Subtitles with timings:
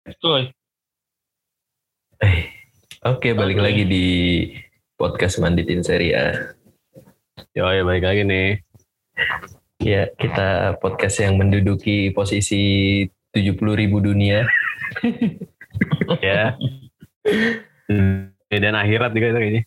[0.00, 0.48] Coy.
[2.24, 2.48] Eh,
[3.04, 3.64] Oke, balik Oke.
[3.68, 4.06] lagi di
[4.96, 6.28] podcast Manditin Serie A.
[7.52, 8.48] Yo, ya balik lagi nih.
[9.80, 13.04] Ya, kita podcast yang menduduki posisi
[13.36, 14.48] 70 ribu dunia.
[16.24, 16.56] ya.
[18.48, 19.62] Dan akhirat juga itu kayaknya.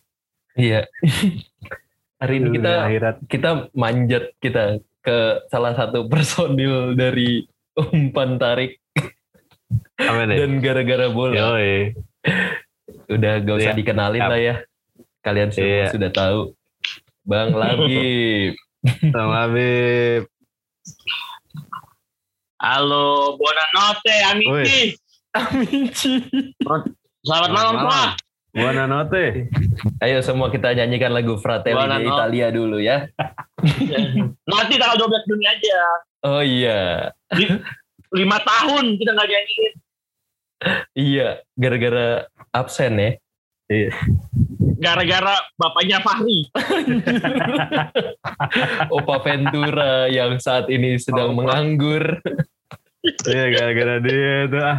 [0.58, 0.80] Iya.
[2.18, 3.16] Hari ini kita akhirat.
[3.30, 7.46] kita manjat kita ke salah satu personil dari
[7.78, 8.82] umpan tarik
[9.94, 10.36] Apa deh?
[10.38, 11.34] dan gara-gara bola.
[11.34, 11.48] Yo,
[13.08, 13.78] Udah gak usah Iya.
[13.78, 14.54] dikenalin lah ya.
[15.20, 15.86] Kalian semua Iya.
[15.92, 16.40] sudah tahu.
[17.24, 18.52] Bang Labib.
[19.14, 20.28] sama Habib.
[22.60, 24.96] Halo, buonanotte amici.
[25.32, 26.12] Amici.
[27.20, 28.02] Selamat malam semua.
[28.54, 29.50] Buona notte.
[29.98, 32.06] Ayo semua kita nyanyikan lagu Fratelli Buona di.
[32.06, 33.02] Italia dulu ya.
[34.48, 35.78] Nanti tanggal 12 Juni aja.
[36.22, 37.10] Oh iya.
[38.14, 39.74] Lima tahun kita nggak nyanyiin.
[40.94, 41.28] Iya,
[41.58, 43.10] gara-gara absen ya.
[44.78, 46.48] Gara-gara bapaknya Fahri.
[48.96, 51.38] Opa Ventura yang saat ini sedang Opa.
[51.42, 52.04] menganggur.
[53.04, 54.64] Iya, gara-gara dia tuh.
[54.64, 54.78] Ah,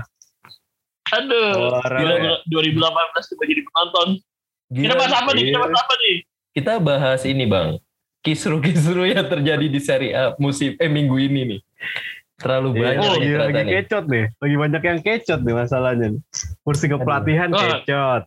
[1.14, 1.78] Aduh.
[1.78, 2.34] orang Gila, ya.
[2.74, 4.08] 2018 coba jadi penonton.
[4.66, 5.44] Kita Gila, bahas apa nih?
[5.46, 5.62] Kita iya.
[5.62, 6.16] bahas apa nih?
[6.56, 7.76] kita bahas ini bang.
[8.24, 11.60] Kisru-kisru yang terjadi di Serie A musim eh minggu ini nih.
[12.36, 13.74] Terlalu Iya, banyak nih lagi, lagi nih.
[13.80, 14.26] kecot nih.
[14.36, 16.08] Lagi banyak yang kecot nih masalahnya.
[16.62, 17.62] Kursi kepelatihan Aduh.
[17.80, 18.22] kecot.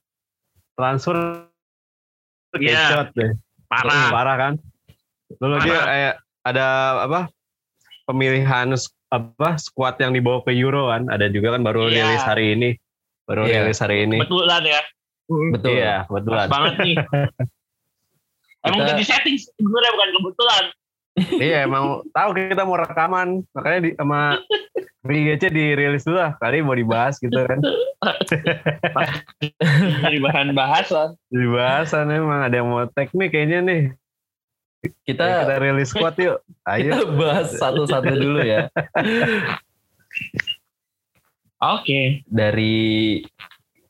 [0.73, 1.17] Transfer
[2.57, 2.73] Iya.
[2.89, 3.31] kecot deh.
[3.69, 4.09] Parah.
[4.09, 4.53] Parah kan?
[5.37, 6.67] Lu lagi kayak ada
[7.05, 7.21] apa?
[8.09, 8.73] Pemilihan
[9.09, 11.05] apa squad yang dibawa ke Euro kan?
[11.07, 12.09] Ada juga kan baru Iya.
[12.09, 12.71] rilis hari ini.
[13.29, 13.69] Baru Iya.
[13.69, 14.17] rilis hari ini.
[14.19, 14.81] Betulan ya.
[15.29, 15.69] Betul.
[15.77, 16.47] Iya, Pas betulan.
[16.49, 16.97] banget nih.
[18.65, 20.65] Emang udah di setting sebenarnya bukan kebetulan.
[21.41, 24.39] Iya, emang tahu kita mau rekaman, makanya di, sama
[25.07, 26.35] BGC dirilis dulu lah.
[26.37, 27.59] Kali mau dibahas gitu kan.
[30.05, 31.17] Jadi bahan bahasan.
[31.33, 33.83] Dibahasan emang ada yang mau teknik kayaknya nih.
[35.03, 36.39] Kita Ya, kita rilis squad yuk.
[36.63, 37.19] kita Ayo.
[37.19, 38.71] bahas satu-satu dulu ya.
[41.59, 42.23] Oke.
[42.31, 43.19] Dari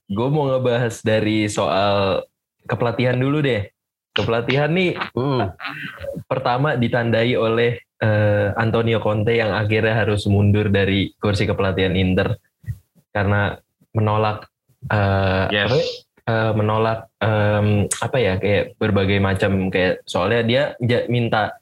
[0.08, 2.24] gue mau ngebahas dari soal
[2.64, 3.68] kepelatihan dulu deh.
[4.18, 5.54] Kepelatihan nih Hmm.
[6.26, 12.38] pertama ditandai oleh eh, Antonio Conte yang akhirnya harus mundur dari kursi kepelatihan Inter
[13.10, 13.58] karena
[13.90, 14.46] menolak
[14.86, 15.66] eh, Yes.
[15.66, 15.78] apa?
[16.28, 21.56] Eh, menolak em, apa ya kayak berbagai macam kayak soalnya dia ja- minta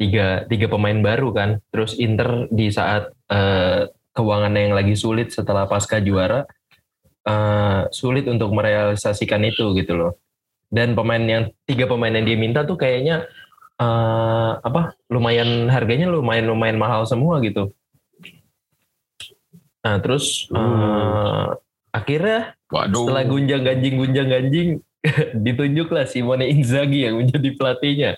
[0.00, 3.86] tiga tiga pemain baru kan terus Inter di saat eh,
[4.16, 6.48] keuangannya yang lagi sulit setelah pasca juara
[7.22, 10.12] eh, sulit untuk merealisasikan itu gitu loh
[10.70, 13.26] dan pemain yang tiga pemain yang dia minta tuh kayaknya
[13.78, 17.70] eh, apa lumayan harganya lumayan lumayan mahal semua gitu.
[19.86, 21.46] Nah terus eh,
[21.94, 23.06] akhirnya Waduh.
[23.06, 24.68] setelah gunjang ganjing gunjang ganjing
[25.46, 28.10] ditunjuklah Simone Inzaghi yang menjadi pelatihnya.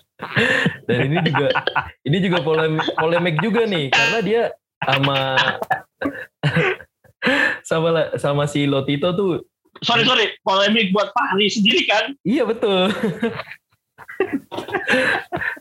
[0.89, 1.47] Dan ini juga
[2.07, 4.41] ini juga polemik, polemik juga nih karena dia
[4.79, 5.17] sama
[7.69, 9.31] sama sama si Lotito tuh
[9.81, 12.89] sorry sorry polemik buat Fahri sendiri kan Iya betul.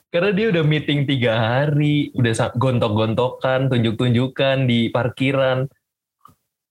[0.09, 5.69] Karena dia udah meeting tiga hari, udah gontok-gontokan, tunjuk-tunjukkan di parkiran.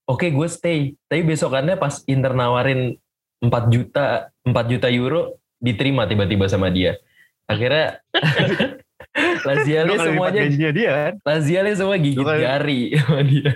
[0.04, 0.98] Oke, gue stay.
[1.06, 2.98] Tapi besokannya pas Inter nawarin
[3.38, 6.98] 4 juta, 4 juta euro, diterima tiba-tiba sama dia.
[7.46, 8.02] Akhirnya
[9.48, 11.12] Laziale lipat semuanya, gajinya dia kan.
[11.26, 13.52] Laziale semua gigit kali- jari sama dia.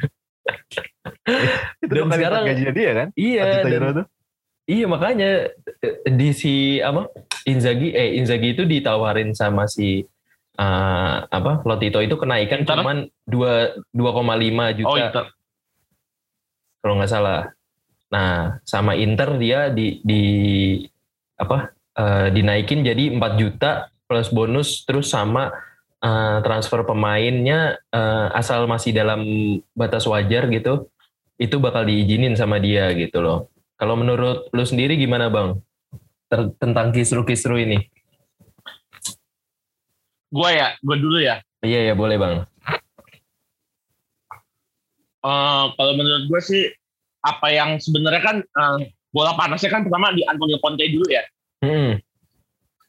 [1.79, 3.09] Itu Dan dua sekarang- gajinya dia kan.
[3.15, 4.07] Iya, 4 juta dan.
[4.63, 5.31] Iya makanya
[5.83, 7.11] eh, di si apa
[7.45, 10.07] Inzaghi eh Inzaghi itu ditawarin sama si
[10.55, 12.79] eh, apa Lotito itu kenaikan Inter?
[12.79, 15.25] cuman 2 2,5 juta oh Inter
[16.79, 17.51] kalau nggak salah.
[18.09, 20.23] Nah sama Inter dia di di
[21.35, 25.51] apa eh, dinaikin jadi 4 juta plus bonus terus sama
[26.03, 29.23] eh, transfer pemainnya eh, asal masih dalam
[29.73, 30.91] batas wajar gitu
[31.41, 33.51] itu bakal diizinin sama dia gitu loh.
[33.79, 35.59] Kalau menurut lu sendiri gimana bang
[36.31, 37.79] Ter- tentang kisru-kisru ini?
[40.33, 42.35] gue ya gue dulu ya Iya ya boleh bang.
[45.23, 46.63] Eh, kalau menurut gue sih
[47.23, 48.79] apa yang sebenarnya kan eh,
[49.15, 51.23] bola panasnya kan pertama di Antonio Conte dulu ya
[51.63, 51.95] Hmm,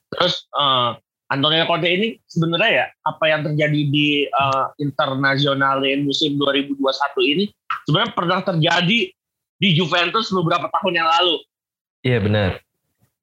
[0.09, 0.89] terus eh,
[1.33, 6.77] Antonio Conte ini sebenarnya ya apa yang terjadi di eh, Internazionale musim 2021
[7.33, 7.45] ini
[7.89, 8.99] sebenarnya pernah terjadi
[9.57, 11.35] di Juventus beberapa tahun yang lalu
[12.03, 12.51] Iya benar.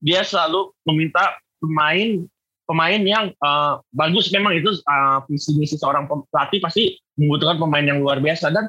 [0.00, 2.24] dia selalu meminta pemain
[2.66, 8.02] pemain yang eh, bagus memang itu eh, visi misi seorang pelatih pasti membutuhkan pemain yang
[8.02, 8.68] luar biasa dan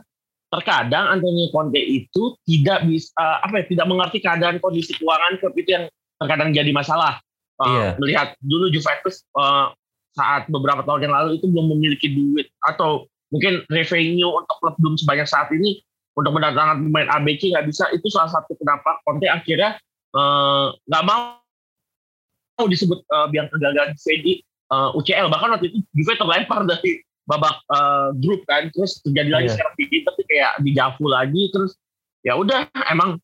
[0.51, 5.55] terkadang Antonio Conte itu tidak bisa uh, apa ya tidak mengerti keadaan kondisi keuangan klub
[5.55, 5.85] itu yang
[6.19, 7.23] terkadang jadi masalah.
[7.61, 7.87] Uh, Iya.
[8.01, 9.69] Melihat dulu Juventus uh,
[10.17, 14.99] saat beberapa tahun yang lalu itu belum memiliki duit atau mungkin revenue untuk klub belum
[14.99, 15.79] sebanyak saat ini
[16.19, 19.79] untuk mendatangkan pemain ABC nggak bisa itu salah satu kenapa Conte akhirnya
[20.11, 21.39] eh, nggak mau
[22.59, 27.57] mau disebut uh, biang kegagalan di uh, UCL bahkan waktu itu Juve terlempar dari babak
[27.71, 29.53] uh, grup kan terus terjadi lagi Iya.
[29.55, 29.73] sekarang
[30.11, 31.79] tapi kayak di Javu lagi terus
[32.21, 33.17] ya udah emang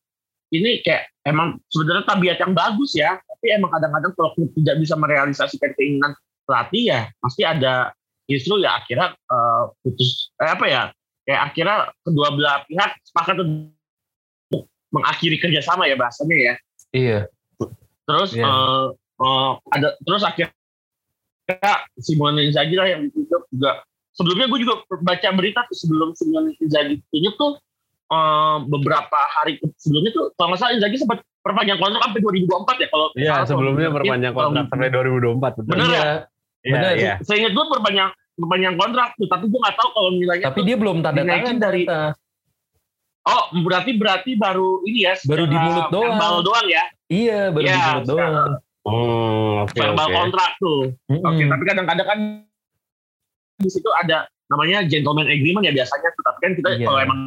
[0.50, 4.98] ini kayak emang sebenarnya tabiat yang bagus ya tapi emang kadang-kadang kalau klub tidak bisa
[4.98, 6.10] merealisasikan keinginan
[6.42, 7.94] pelatih ya pasti ada
[8.26, 10.82] justru ya akhirnya uh, putus eh, apa ya
[11.22, 16.54] kayak akhirnya kedua belah pihak sepakat untuk mengakhiri kerjasama ya bahasanya ya
[16.90, 17.20] Iya.
[18.10, 18.42] terus Iya.
[18.42, 18.86] eh,
[19.22, 23.86] eh, ada terus akhirnya Simone Inzaghi lah yang ditunjuk juga
[24.18, 27.54] sebelumnya gue juga baca berita tuh sebelum Simone Inzaghi ditunjuk tuh
[28.08, 32.88] eh, beberapa hari sebelumnya tuh kalau nggak salah Inzaghi sempat perpanjang kontrak sampai 2024 ya
[32.88, 35.52] kalau Iya, sebelumnya perpanjang kalau- kontrak sampai 2024.
[35.54, 35.70] Betul.
[35.70, 36.02] Bener ya?
[36.58, 36.92] Iya, Bener.
[36.94, 37.12] iya.
[37.22, 40.76] saya ingat gue perpanjang perpanjang kontrak tuh tapi gue nggak tahu kalau nilainya Tapi dia
[40.76, 41.86] belum tanda dinaikin tangan dari-
[43.24, 46.12] oh berarti berarti baru ini ya Baru di mulut doang.
[46.12, 48.34] verbal doang ya Iya, baru Iya, di mulut doang.
[49.60, 50.16] Oke verbal oke.
[50.16, 51.24] kontrak tuh Mm-mm.
[51.24, 52.18] Oke, tapi kadang-kadang kan
[53.56, 56.86] di situ ada namanya gentleman agreement ya biasanya, tapi kan kita Iya.
[56.86, 57.20] kalau emang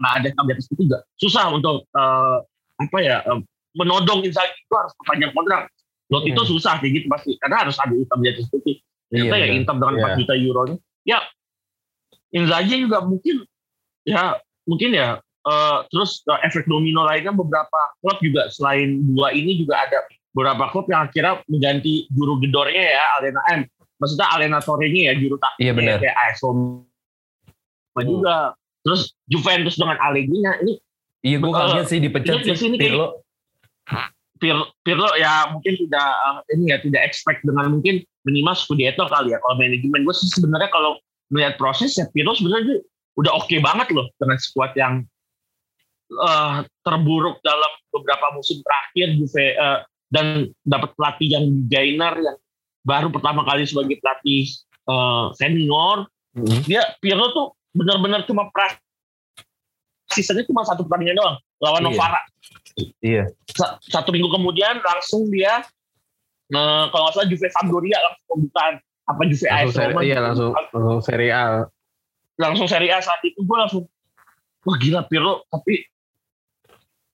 [0.00, 2.36] nggak ada di atas juga susah untuk eh,
[2.80, 3.40] apa ya eh,
[3.76, 5.68] menodong Inzaghi itu harus perpanjang kontrak.
[6.10, 6.50] Lot itu Hmm.
[6.50, 8.82] susah kayak gitu pasti karena harus ada hitam di atas putih.
[9.14, 9.58] Iya, Ternyata ya benar.
[9.60, 10.16] Inter dengan 4 Iya.
[10.18, 10.76] juta euro nya.
[11.06, 11.18] Ya
[12.30, 13.36] Inzaghi juga mungkin
[14.02, 14.22] ya
[14.64, 19.82] mungkin ya eh, terus eh, efek domino lainnya beberapa klub juga selain dua ini juga
[19.82, 23.60] ada beberapa klub yang akhirnya mengganti juru gedornya ya Alena M
[23.98, 25.98] maksudnya Alena Torre-nya ya juru taktik Iya, benar.
[25.98, 26.82] kayak AS Roma
[28.00, 28.34] juga
[28.80, 30.80] terus Juventus dengan Allegri-nya ini
[31.20, 33.20] Iya, gue kaget sih dipecat di sih sini Pirlo.
[34.40, 36.08] Pir- Pirlo ya mungkin tidak
[36.56, 40.72] ini ya tidak expect dengan mungkin minimal Scudetto kali ya kalau manajemen gue sih sebenarnya
[40.72, 40.96] kalau
[41.28, 42.80] melihat proses ya Pirlo sebenarnya
[43.20, 45.04] udah oke banget loh dengan skuad yang
[46.08, 49.78] eh, terburuk dalam beberapa musim terakhir Juve eh,
[50.08, 52.38] dan dapat pelatih yang gainer yang
[52.80, 54.48] baru pertama kali sebagai pelatih
[54.88, 56.62] eh, senior Mhm.
[56.62, 58.74] dia Pirlo tuh benar-benar cuma pras
[60.10, 61.86] sisanya cuma satu pertandingan doang lawan Iya.
[61.86, 62.20] Novara
[63.02, 63.24] Iya.
[63.52, 65.62] Sa- satu minggu kemudian langsung dia
[66.50, 68.74] eh, kalau nggak salah Juve Sampdoria langsung pembukaan
[69.06, 71.66] apa Juve AS seri, Roma iya langsung langsung seri A.
[72.38, 73.84] langsung Serie A saat itu gue langsung
[74.64, 75.84] wah gila Pirlo tapi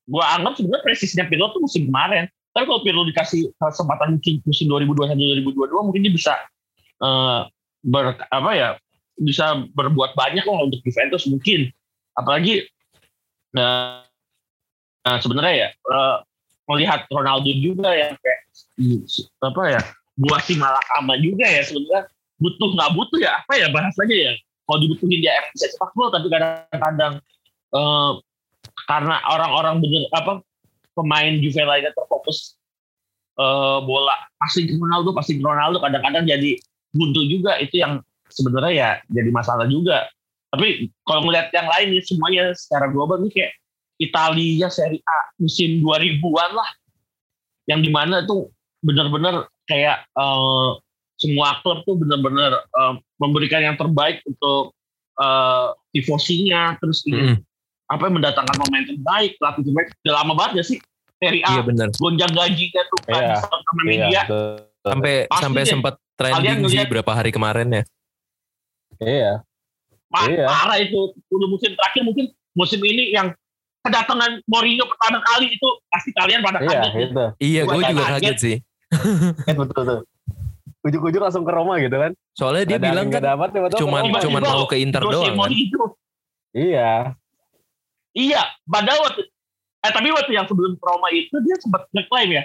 [0.07, 4.67] gue anggap sebenarnya presisnya Pirlo tuh musim kemarin tapi kalau Pirlo dikasih kesempatan mungkin musim
[4.71, 5.51] 2021-2022
[5.83, 6.33] mungkin dia bisa
[7.03, 7.41] eh,
[7.83, 8.69] ber, apa ya
[9.17, 11.73] bisa berbuat banyak lah untuk Juventus mungkin.
[12.17, 12.65] Apalagi
[13.57, 14.01] eh,
[15.05, 16.17] nah, sebenarnya ya eh,
[16.67, 18.41] melihat Ronaldo juga yang kayak
[19.43, 19.81] apa ya
[20.17, 22.09] buah si malakama juga ya sebenarnya
[22.41, 24.33] butuh nggak butuh ya apa ya bahasanya ya
[24.67, 27.15] kalau dibutuhin dia bisa sepak bola tapi kadang-kadang
[27.73, 28.13] eh,
[28.91, 30.43] karena orang-orang bener apa
[30.97, 32.59] pemain Juve lainnya terfokus
[33.39, 36.59] eh, bola pasti Ronaldo pasti Ronaldo kadang-kadang jadi
[36.97, 38.01] buntu juga itu yang
[38.37, 40.05] sebenarnya ya jadi masalah juga
[40.53, 43.53] tapi kalau ngeliat yang lain nih semuanya secara global nih kayak
[43.97, 46.71] Italia Serie A musim 2000-an lah
[47.67, 48.53] yang di mana tuh
[48.85, 50.71] benar-benar kayak eh,
[51.17, 54.77] semua klub tuh benar-benar eh, memberikan yang terbaik untuk
[55.17, 57.41] eh, tifosinya terus Mm-mm.
[57.89, 60.79] apa mendatangkan pemain terbaik pelatih terbaik udah lama banget ya sih
[61.17, 61.63] Serie A Iya
[61.97, 63.37] gonjang gajinya tuh kan Iya.
[63.41, 63.83] sama Iya.
[63.89, 64.23] media.
[64.87, 65.71] Sampai Pasti sampai deh.
[65.73, 67.83] sempat trending sih berapa hari kemarin ya.
[68.99, 69.33] Iya.
[70.07, 70.47] Pa- Iya.
[70.47, 73.35] parah itu 10 musim terakhir mungkin musim ini yang
[73.83, 77.05] kedatangan Mourinho pertama kali itu pasti kalian pada Iya, kaget nih.
[77.07, 77.25] itu.
[77.39, 78.15] Iya, gue juga kaget.
[78.17, 78.57] kaget sih.
[79.59, 80.01] Betul tuh.
[80.83, 82.15] Ujuk-ujuk langsung ke Roma gitu kan.
[82.33, 84.19] Soalnya dia Ada bilang kan dapat, cuman Roma.
[84.23, 85.51] cuman mau ke Inter doang kan.
[86.53, 86.93] Iya.
[88.13, 89.23] Iya, padahal waktu
[89.77, 92.45] eh tapi waktu yang sebelum ke Roma itu dia sempat ngeklaim ya.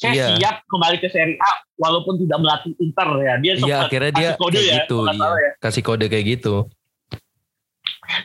[0.00, 0.26] Saya Iya.
[0.40, 3.34] siap kembali ke Serie A walaupun tidak melatih Inter ya.
[3.36, 5.28] Dia Iya, sempat akhirnya dia kasih kode kayak ya, gitu, nggak iya.
[5.36, 5.50] ya.
[5.60, 6.54] Kasih kode kayak gitu.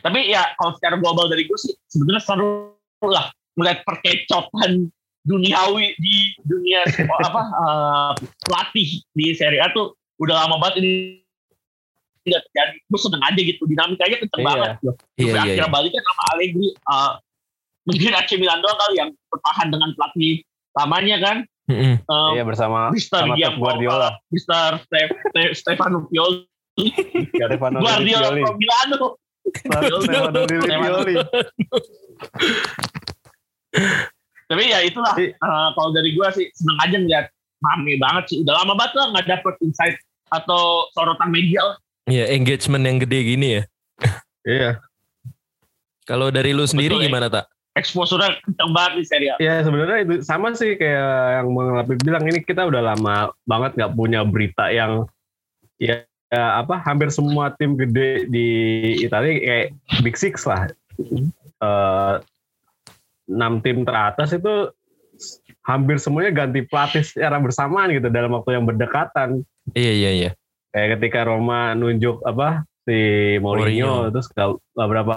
[0.01, 2.73] Tapi ya kalau secara global dari gue sih sebenarnya seru
[3.05, 4.89] lah melihat perkecotan
[5.21, 6.81] duniawi di dunia
[7.27, 11.21] apa eh, pelatih di Serie A tuh udah lama banget ini
[12.23, 12.75] tidak terjadi.
[12.87, 14.47] Gue seneng aja gitu dinamikanya kenceng Iya.
[14.47, 14.69] banget.
[14.81, 14.95] Loh.
[15.19, 15.73] Iya, iya, akhirnya iya.
[15.75, 16.67] baliknya sama Allegri.
[16.71, 17.11] eh,
[17.91, 20.39] mungkin AC Milan doang kali yang bertahan dengan pelatih
[20.73, 21.37] lamanya kan.
[21.65, 21.97] Mm-mm.
[21.97, 24.13] Eh, Iya bersama Mister sama Pep Guardiola.
[24.29, 26.45] Mister Ste- Ste- Stefano Pioli,
[27.33, 28.41] Stefano Guardiola Pioli.
[28.61, 29.17] Milano.
[29.49, 31.15] Stefano Pioli.
[34.45, 35.33] Tapi ya itulah Iya.
[35.33, 37.25] eh, kalau dari gue sih seneng aja ngeliat
[37.65, 38.37] rame banget sih.
[38.45, 39.97] Udah lama banget lah nggak dapet insight
[40.29, 41.77] atau sorotan media lah.
[42.05, 43.63] Iya, engagement yang gede gini ya.
[44.45, 44.71] Iya.
[46.05, 47.09] Kalau dari lu sendiri Betul, ya.
[47.09, 47.45] gimana tak?
[47.75, 49.35] Exposure-nya kenceng banget di Serie A.
[49.43, 53.93] Ya sebenarnya itu sama sih kayak yang Bang bilang ini kita udah lama banget nggak
[53.99, 55.03] punya berita yang
[55.75, 58.47] ya, ya apa hampir semua tim gede di
[59.03, 59.67] Italia kayak
[60.07, 60.71] Big Six lah.
[61.59, 62.15] Eh,
[63.27, 64.71] enam tim teratas itu
[65.65, 69.43] hampir semuanya ganti pelatih secara bersamaan gitu dalam waktu yang berdekatan.
[69.73, 70.31] Iya, iya, iya.
[70.71, 72.95] Kayak ketika Roma nunjuk apa si
[73.41, 74.13] Mourinho, Mourinho.
[74.13, 75.13] terus gak, gak berapa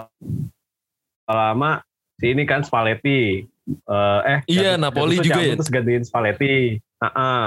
[1.29, 1.85] lama
[2.19, 5.53] si ini kan Spalletti Eh, eh Iya, Gattuso Napoli juga ya?
[5.53, 7.45] terus gantiin Spalletti Heeh.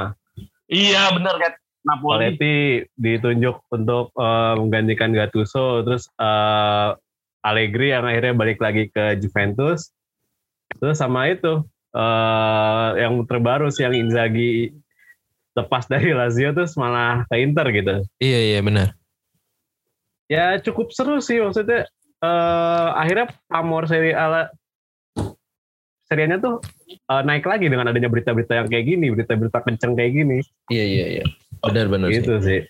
[0.70, 1.52] Iya bener kan.
[1.82, 2.14] Napoli.
[2.14, 2.54] Spalletti
[2.94, 6.90] ditunjuk untuk eh, menggantikan Gattuso terus eh,
[7.42, 9.90] Allegri yang akhirnya balik lagi ke Juventus
[10.78, 14.70] terus sama itu eh, yang terbaru sih yang Inzaghi
[15.58, 18.94] lepas dari Lazio terus malah ke Inter gitu Iya, iya, benar.
[20.30, 21.84] ya cukup seru sih maksudnya
[22.22, 24.46] eh akhirnya pamor seri A
[26.04, 30.38] serianya tuh eh, naik lagi dengan adanya berita-berita yang kayak gini berita-berita kenceng kayak gini
[30.68, 31.24] Iya, iya, iya.
[31.62, 32.20] Benar, benar sih.
[32.20, 32.60] gitu sih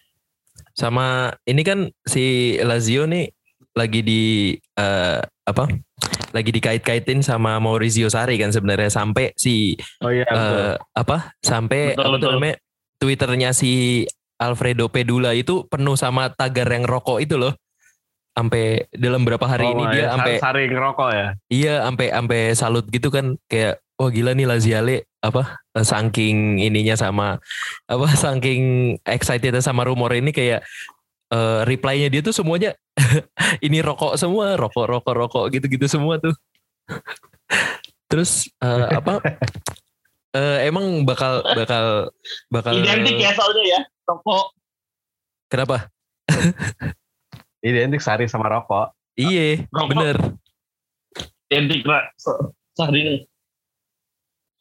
[0.72, 3.28] Sama ini kan si Lazio nih
[3.72, 4.22] lagi di
[4.56, 5.64] eh, apa?
[6.32, 10.40] Lagi dikait-kaitin sama Maurizio Sarri kan sebenarnya sampai si oh iya betul.
[10.40, 11.16] eh, apa?
[11.40, 12.32] Sampai Betul, betul.
[12.36, 12.56] namanya?
[12.96, 14.04] Twitternya si
[14.38, 17.52] Alfredo Pedula itu penuh sama tagar yang rokok itu loh.
[18.32, 22.40] Sampai dalam berapa hari Oh, ini dia ya, sampai saring ngerokok ya Iya, sampai sampai
[22.56, 27.38] salut gitu kan kayak wah gila nih Laziale apa eh, saking ininya sama
[27.86, 30.66] apa saking excited sama rumor ini kayak
[31.30, 32.74] eh, reply-nya dia tuh semuanya
[33.66, 36.34] ini rokok semua, rokok rokok rokok gitu-gitu semua tuh.
[38.10, 39.22] Terus eh, apa
[40.36, 42.12] eh, emang bakal bakal
[42.52, 43.80] bakal Identik ya soalnya ya.
[44.04, 44.52] Toko
[45.48, 45.92] Kenapa?
[47.62, 49.88] Identik sari sama rokok Iya, Rokok.
[49.92, 50.16] bener.
[51.52, 51.84] identik
[52.72, 53.28] Saat ini.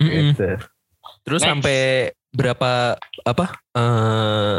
[0.04, 0.36] Mm-mm.
[0.36, 0.60] gitu.
[1.24, 1.50] Terus Next.
[1.50, 1.80] sampai
[2.36, 3.46] berapa apa?
[3.78, 4.58] eh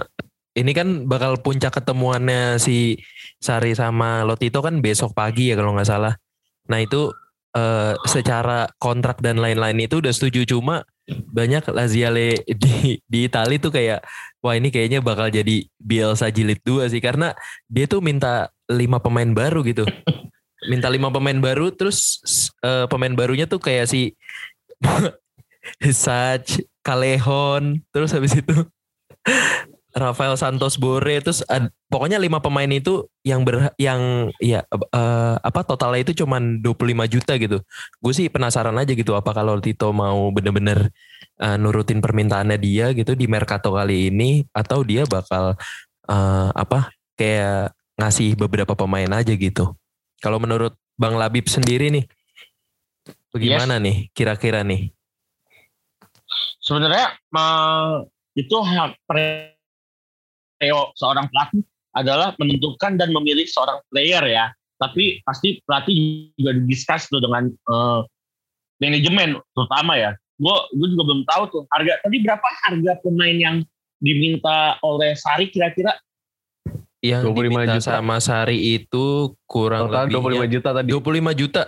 [0.53, 3.01] ini kan bakal puncak ketemuannya si
[3.41, 6.15] Sari sama Lotito kan besok pagi ya kalau nggak salah.
[6.73, 7.13] Nah itu
[7.53, 13.69] eh secara kontrak dan lain-lain itu udah setuju cuma banyak Laziale di di Itali tuh
[13.75, 14.01] kayak
[14.43, 17.33] wah ini kayaknya bakal jadi Bielsa jilid 2 sih karena
[17.71, 19.87] dia tuh minta lima pemain baru gitu.
[20.67, 22.21] Minta lima pemain baru terus
[22.63, 24.19] eh, pemain barunya tuh kayak si
[25.95, 26.43] Sach,
[26.83, 28.51] Callejon, terus habis itu
[29.93, 35.61] Rafael Santos Bore, terus ad- pokoknya lima pemain itu yang ber yang ya eh, apa
[35.63, 37.61] totalnya itu cuman 25 juta gitu.
[38.01, 40.91] Gue sih penasaran aja gitu apa kalau Tito mau bener-bener
[41.43, 45.59] eh, nurutin permintaannya dia gitu di Mercato kali ini atau dia bakal
[46.07, 49.75] eh, apa kayak ngasih beberapa pemain aja gitu.
[50.23, 52.07] Kalau menurut Bang Labib sendiri nih
[53.35, 54.95] bagaimana nih kira-kira nih?
[56.63, 57.95] Sebenarnya eh,
[58.39, 59.59] itu hak pre-
[60.95, 64.47] seorang pelatih adalah menentukan dan memilih seorang player ya.
[64.79, 68.01] Tapi pasti pelatih juga didiskus tuh dengan eh,
[68.79, 70.11] manajemen terutama ya.
[70.39, 73.57] Gue gue juga belum tahu tuh harga tadi berapa harga pemain yang
[73.99, 75.95] diminta oleh Sari kira-kira
[77.03, 77.89] Yang 25 diminta juta.
[77.99, 81.63] sama Sari itu kurang total lebih 25 juta tadi 25 juta.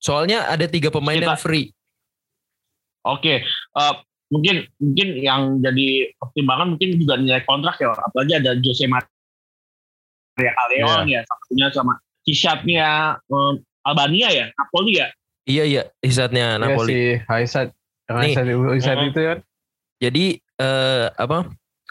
[0.00, 1.66] Soalnya ada tiga pemain Kita- yang free.
[3.02, 3.94] Oke, eh,
[4.28, 9.08] mungkin mungkin yang jadi pertimbangan mungkin juga nilai kontrak ya, apalagi ada Jose Maria
[10.36, 12.88] Callejon ya, satunya sama Hisatnya
[13.18, 13.52] eh,
[13.82, 15.08] Albania ya, Napoli ya.
[15.48, 16.92] Iya iya, hisatnya Iya Napoli.
[16.92, 17.00] si
[18.10, 18.34] Nih.
[18.34, 19.38] Itu kan
[20.00, 21.46] Jadi eh, apa?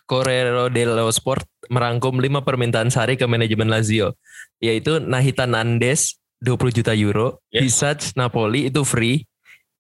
[0.10, 4.18] Correro dello Sport merangkum 5 permintaan Sari ke manajemen Lazio,
[4.58, 7.46] yaitu Nahitan Andes 20 juta euro.
[7.54, 9.22] Hisac Napoli itu free,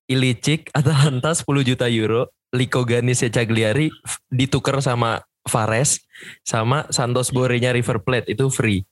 [0.05, 3.89] Ilicic Atalanta 10 juta euro, Lico Ganis Cagliari
[4.29, 6.05] ditukar sama Fares,
[6.45, 8.85] sama Santos Borenya River Plate itu free.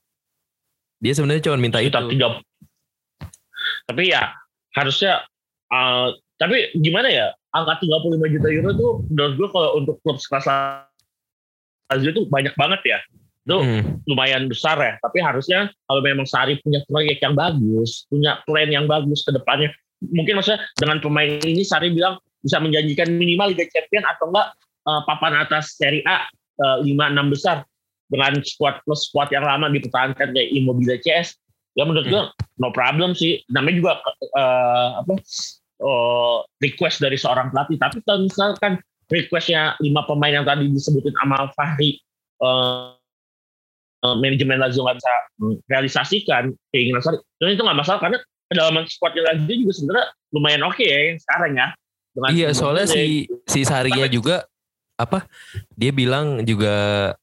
[0.97, 1.93] Dia sebenarnya cuma minta itu.
[1.93, 2.27] Sekitar tiga.
[3.85, 4.33] Tapi ya
[4.73, 5.21] harusnya,
[5.69, 6.07] eh,
[6.41, 10.47] tapi gimana ya, angka 35 juta euro tuh menurut gue kalau untuk klub sekelas
[11.87, 12.99] Lazio itu banyak banget ya.
[13.47, 14.03] Itu Hmm.
[14.03, 14.99] lumayan besar ya.
[14.99, 19.71] Tapi harusnya kalau memang Sari punya proyek yang bagus, punya plan yang bagus ke depannya,
[20.03, 25.01] mungkin maksudnya dengan pemain ini Sari bilang bisa menjanjikan minimal Liga Champion atau enggak eh,
[25.07, 26.27] papan atas Serie A
[26.59, 27.63] eh, lima enam besar
[28.11, 31.35] dengan squad plus squad yang lama dipertahankan kayak Immobile CS
[31.75, 32.23] ya menurut gue
[32.59, 33.91] no problem sih namanya juga
[34.35, 35.13] eh, apa
[35.81, 41.47] oh, request dari seorang pelatih tapi kalau misalkan requestnya lima pemain yang tadi disebutin sama
[41.55, 41.97] Fahri
[42.43, 42.87] eh,
[44.03, 45.13] eh, manajemen Lazio nggak bisa
[45.71, 48.17] realisasikan keinginan Sari dan itu nggak masalah karena
[48.47, 50.05] kedalaman squadnya Lazio juga sebenarnya
[50.35, 51.67] lumayan oke ya yang sekarang ya
[52.17, 54.49] Dengan Iya, soalnya si si Saria juga
[54.97, 55.29] apa?
[55.77, 56.73] Dia bilang juga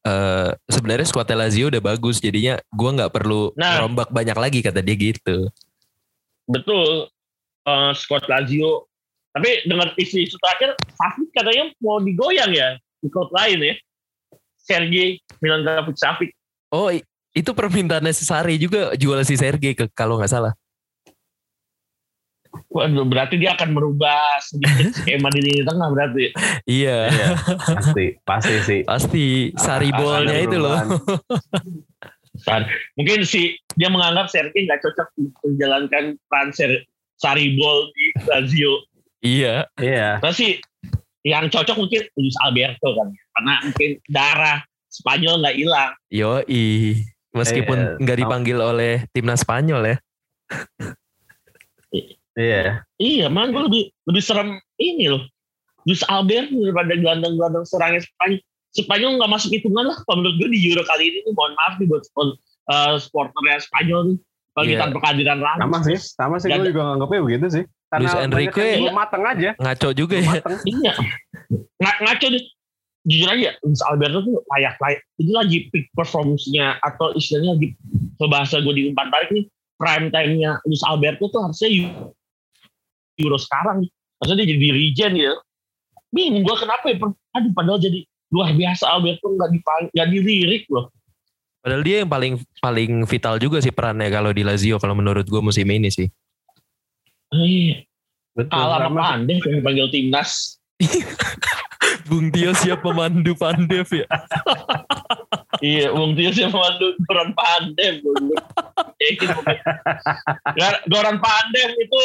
[0.07, 3.83] eh, sebenarnya skuad Lazio udah bagus, jadinya gua nggak perlu Nah.
[3.83, 5.51] rombak banyak lagi kata dia gitu.
[6.45, 7.09] betul
[7.65, 8.87] eh squad Lazio
[9.33, 13.75] tapi dengan isu-isu terakhir Savic katanya mau digoyang ya di klub lain ya
[14.57, 16.31] Sergei Milankovic Savic
[16.71, 16.91] Oh,
[17.31, 20.51] itu permintaannya si Sari juga jual si Sergei ke kalau nggak salah.
[22.67, 26.35] Waduh, berarti dia akan merubah sedikit skema di lini tengah berarti.
[26.67, 27.27] Iya, Iya,
[27.79, 28.81] pasti, pasti sih.
[28.83, 30.79] pasti Sari Akan bolnya itu loh.
[32.99, 35.09] mungkin si dia menganggap Sergei nggak cocok
[35.47, 36.83] menjalankan peran Ser-
[37.25, 38.85] Saribol di Lazio.
[39.25, 40.61] iya, Iya, sih
[41.25, 44.61] yang cocok mungkin Luis Alberto kan, karena mungkin darah
[44.93, 45.93] Spanyol nggak hilang.
[46.13, 47.01] yoi.
[47.35, 48.23] Meskipun Iya, nggak sama.
[48.23, 49.97] dipanggil oleh timnas Spanyol ya.
[52.39, 52.65] iya.
[53.01, 55.25] Iya, man gue lebih lebih serem ini loh.
[55.83, 58.39] Luis Alberto daripada gelandang-gelandang serangnya Spanyol.
[58.75, 59.99] Spanyol nggak masuk hitungan lah.
[60.07, 62.03] Kalau menurut gue di Euro kali ini, nih, mohon maaf nih buat
[62.71, 64.19] uh, supporternya Spanyol nih.
[64.55, 65.61] Kalau tanpa kehadiran Ramos.
[65.61, 67.65] Sama sih, sama sih gue juga nganggapnya begitu sih.
[67.91, 69.51] Karena Luis Enrique- belum mateng aja.
[69.59, 70.31] Ngaco juga Belum ya.
[70.33, 70.55] mateng.
[70.73, 70.93] Iya.
[71.83, 72.45] Ng- ngaco nih.
[73.05, 75.01] Jujur aja, Luis Alberto tuh layak-layak.
[75.21, 77.69] Ini lagi peak performance-nya atau istilahnya lagi
[78.25, 79.45] bahasa gue di umpan balik nih.
[79.77, 82.15] Prime time-nya Luis Alberto tuh harusnya Eu-
[83.21, 83.85] Euro sekarang.
[84.17, 85.33] Harusnya dia jadi regen ya.
[86.09, 86.97] Bingung gue kenapa ya.
[87.35, 90.89] Aduh padahal jadi luar biasa Alberto nggak dipang- nggak dilirik loh.
[91.65, 95.41] Padahal dia yang paling paling vital juga sih perannya kalau di Lazio kalau menurut gue
[95.41, 96.05] musim ini sih.
[97.33, 97.89] Eh,
[98.37, 98.53] Betul.
[98.53, 99.17] kalah sama.
[99.17, 100.61] Pandey yang dipanggil timnas.
[102.05, 104.05] Bung Tio siap pemandu Pandev ya.
[105.65, 108.05] iya, Bung Tio sih memandu Goran Pandem.
[109.01, 109.29] Yakin,
[110.61, 112.03] Gar- Goran Pandem itu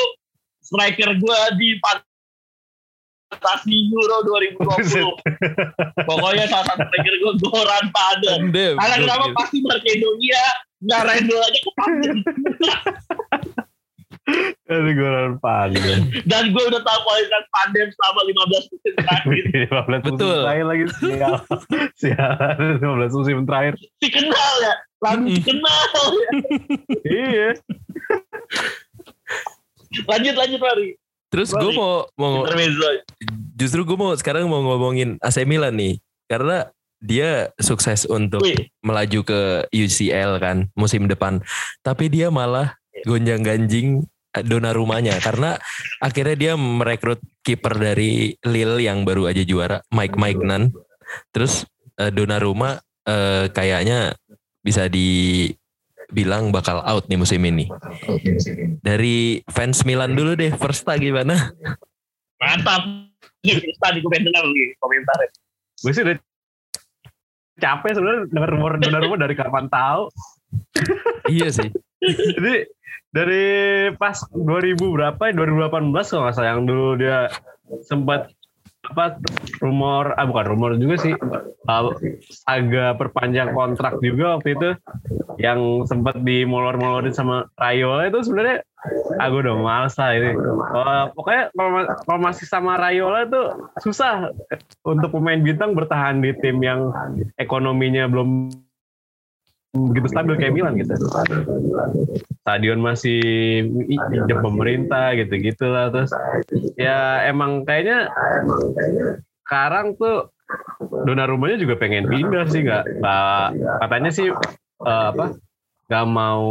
[0.64, 1.76] striker gue di
[3.30, 4.26] Fantasi Euro
[4.58, 5.06] 2020.
[6.10, 8.40] Pokoknya salah satu striker gue Goran Pandem.
[8.50, 8.74] Pandev.
[8.82, 9.38] Karena kenapa gokil.
[9.38, 10.46] pasti Makedonia
[10.80, 12.18] nggak rendel aja ke Pandem.
[14.70, 16.06] Aduh, gue pandai.
[16.30, 19.44] Dan gue udah tahu kualitas Pandem selama 15 musim terakhir.
[19.74, 20.14] 15 Betul.
[20.14, 21.36] musim terakhir lagi sial.
[21.98, 22.34] Sial,
[22.78, 23.74] 15 musim terakhir.
[23.98, 24.76] Si kenal ya.
[25.02, 26.32] Langsung si kenal ya.
[27.10, 27.50] Iya.
[30.06, 30.90] Lanjut, lanjut Mari.
[31.30, 32.46] Terus gue mau mau
[33.54, 36.02] justru gue mau sekarang mau ngomongin AC Milan nih.
[36.30, 41.42] Karena dia sukses untuk Wih, melaju ke UCL kan musim depan.
[41.86, 44.04] Tapi dia malah gonjang ganjing
[44.46, 45.18] dona rumahnya.
[45.22, 45.58] Karena
[46.02, 50.74] akhirnya dia merekrut kiper dari Lille yang baru aja juara Mike Maignan.
[51.34, 51.66] Terus
[51.98, 54.18] eh, Donnarumma eh, kayaknya
[54.62, 54.92] bisa
[56.10, 57.70] dibilang bakal out nih musim ini
[58.82, 61.54] dari fans Milan dulu deh Versta gimana
[62.40, 62.84] mantap.
[63.80, 65.30] Tadi gue pengen dengar nih komentarnya.
[65.80, 66.18] Gue sih udah
[67.60, 70.08] capek sebenarnya denger rumor rumor dari kapan tahu.
[71.30, 71.70] iya sih
[72.02, 72.66] Jadi
[73.14, 73.46] dari
[74.00, 77.30] pas 2000 berapa ya 2018 kalau nggak salah yang dulu dia
[77.86, 78.34] sempat
[78.90, 79.22] apa
[79.62, 81.14] rumor ah bukan rumor juga sih.
[81.70, 81.94] Uh,
[82.50, 84.70] agak perpanjang kontrak juga waktu itu.
[85.40, 88.60] Yang sempat dimolor-molorin sama Rayola itu sebenarnya
[89.24, 90.32] aku udah males lah ini.
[90.70, 94.34] Uh, pokoknya kalau, ma- kalau masih sama Rayola tuh susah
[94.84, 96.92] untuk pemain bintang bertahan di tim yang
[97.40, 98.52] ekonominya belum
[99.70, 100.98] begitu stabil kayak Milan gitu.
[102.42, 103.22] Stadion masih
[104.10, 106.10] pinjam pemerintah gitu-gitu lah terus
[106.74, 108.10] ya emang kayaknya
[109.46, 110.34] sekarang tuh
[111.06, 113.06] Donnarumma-nya juga pengen pindah sih nggak
[113.86, 114.34] katanya sih
[114.82, 115.38] eh, apa
[115.90, 116.46] nggak mau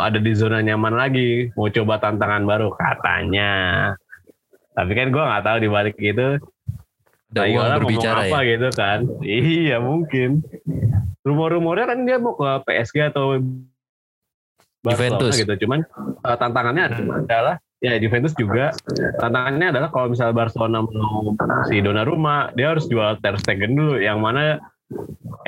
[0.00, 3.52] ada di zona nyaman lagi mau coba tantangan baru katanya.
[4.74, 6.28] Tapi kan gue nggak tahu di balik itu
[7.34, 8.98] Rayola ngomong berbicara apa ya gitu kan.
[9.24, 10.40] Iya mungkin
[11.24, 13.40] rumor-rumornya kan dia mau ke PSG atau
[14.84, 15.34] Barcelona Juventus.
[15.40, 15.54] gitu.
[15.64, 15.80] Cuman
[16.20, 16.82] eh, tantangannya
[17.24, 18.72] adalah ya Juventus juga
[19.20, 21.36] tantangannya adalah kalau misalnya Barcelona mau
[21.68, 24.60] si Donnarumma dia harus jual Ter Stegen dulu yang mana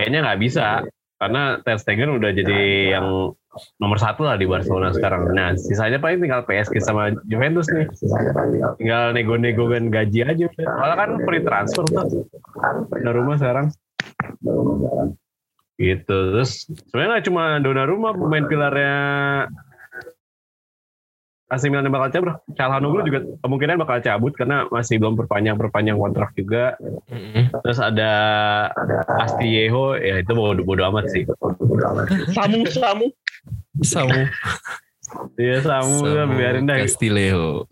[0.00, 0.82] kayaknya nggak bisa.
[1.16, 3.32] Karena Ter Stegen udah jadi yang
[3.80, 5.32] nomor satu lah di Barcelona sekarang.
[5.32, 7.88] Nah sisanya paling tinggal PSG sama Juventus nih.
[8.80, 12.24] Tinggal nego-nego kan gaji aja malah kan free transfer tuh.
[12.92, 13.72] Donnarumma sekarang
[15.76, 18.96] gitu terus sebenarnya nggak cuma Donnarumma pemain pilarnya
[21.46, 22.34] AC Milan bakal cabut.
[22.58, 26.74] Calhanoglu juga kemungkinan bakal cabut karena masih belum perpanjang perpanjang kontrak juga.
[27.62, 28.12] Terus ada
[29.22, 31.22] Astillejo, ya itu bodo, bodo amat sih.
[32.34, 33.06] Samu Samu.
[33.86, 34.20] Samu.
[35.38, 36.82] Iya Samu, udah biarin dah.
[36.82, 37.70] Castillejo.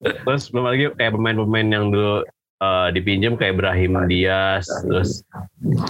[0.00, 2.24] Terus belum lagi kayak pemain-pemain yang dulu
[2.60, 5.24] eh, dipinjam kayak Ibrahim Diaz, terus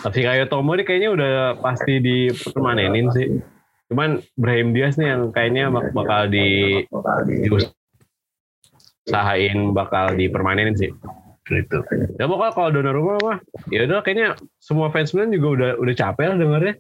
[0.07, 3.43] tapi kayak Tomori kayaknya udah pasti dipermanenin sih.
[3.91, 6.79] Cuman Ibrahim Diaz nih yang kayaknya bak- bakal di
[9.03, 10.95] diusahain bakal dipermanenin sih.
[11.51, 11.83] Gitu.
[12.15, 13.39] Ya pokoknya kalau Donnarumma mah
[13.75, 16.75] ya udah kayaknya semua fans Milan juga udah udah capek lah dengernya.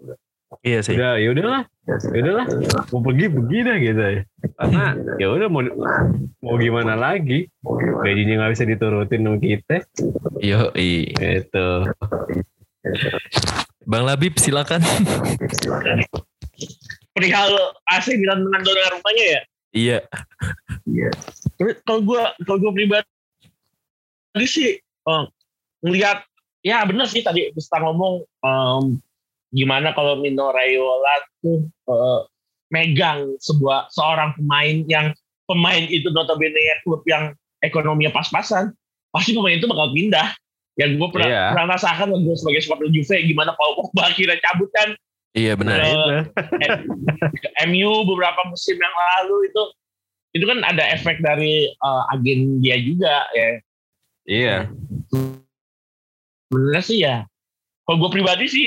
[0.67, 0.99] Iya sih.
[0.99, 1.63] Udah ya udahlah.
[1.87, 2.47] Ya udahlah.
[2.91, 4.23] Mau pergi pergi dah gitu ya.
[4.59, 4.85] Karena
[5.23, 5.63] ya udah mau
[6.43, 7.47] mau gimana lagi?
[8.03, 9.77] Gajinya nggak bisa diturutin sama kita.
[10.43, 11.15] Yo, i.
[11.15, 11.69] Gitu.
[13.87, 14.83] Bang Labib silakan.
[17.15, 17.51] Perihal
[17.91, 19.41] AC Milan dengan Donnarumma-nya ya.
[19.71, 19.99] iya.
[21.59, 25.25] Tapi kalau gue kalau gue pribadi sih eh,
[25.85, 26.27] ngelihat
[26.67, 28.83] ya benar sih tadi kita ngomong em,
[29.51, 32.21] gimana kalau Mino Raiola tuh eh,
[32.71, 35.07] megang sebuah seorang pemain yang
[35.51, 38.71] pemain itu notabene ya klub yang ekonominya pas-pasan
[39.11, 40.31] pasti pemain itu bakal pindah
[40.79, 41.45] yang gue pernah, Iya.
[41.53, 44.95] pernah rasakan gue sebagai supporter Juve gimana kalau Pogba akhirnya cabut kan
[45.31, 45.79] Iya benar.
[45.79, 46.23] Eh,
[47.39, 49.63] ke MU beberapa musim yang lalu itu
[50.31, 53.49] itu kan ada efek dari eh, agen dia juga ya
[54.31, 54.57] Iya.
[56.51, 57.17] sebenarnya sih ya
[57.83, 58.67] kalau gue pribadi sih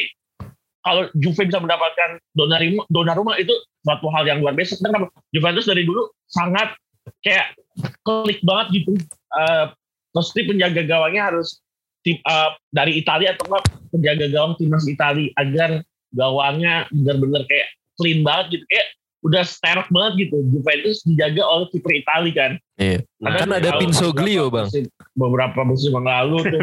[0.84, 4.78] kalau Juve bisa mendapatkan Donnarumma, Donnarumma itu suatu hal yang luar biasa.
[4.80, 6.76] Karena Juventus dari dulu sangat
[7.24, 7.56] kayak
[8.04, 9.00] klik banget gitu.
[9.34, 9.66] Eh
[10.14, 11.58] mesti penjaga gawangnya harus
[12.04, 15.82] tim, eh, dari Italia atau enggak penjaga gawang timnas Italia agar
[16.14, 17.68] gawangnya benar-benar kayak
[17.98, 18.66] clean banget gitu.
[18.70, 18.88] Kayak
[19.24, 20.36] udah sterk banget gitu.
[20.52, 22.52] Juventus dijaga oleh kiper Italia kan.
[22.76, 23.00] Iya.
[23.24, 24.68] Karena Kan ada Pinsoglio, beberapa Bang.
[24.68, 26.62] musim- beberapa musim yang lalu tuh.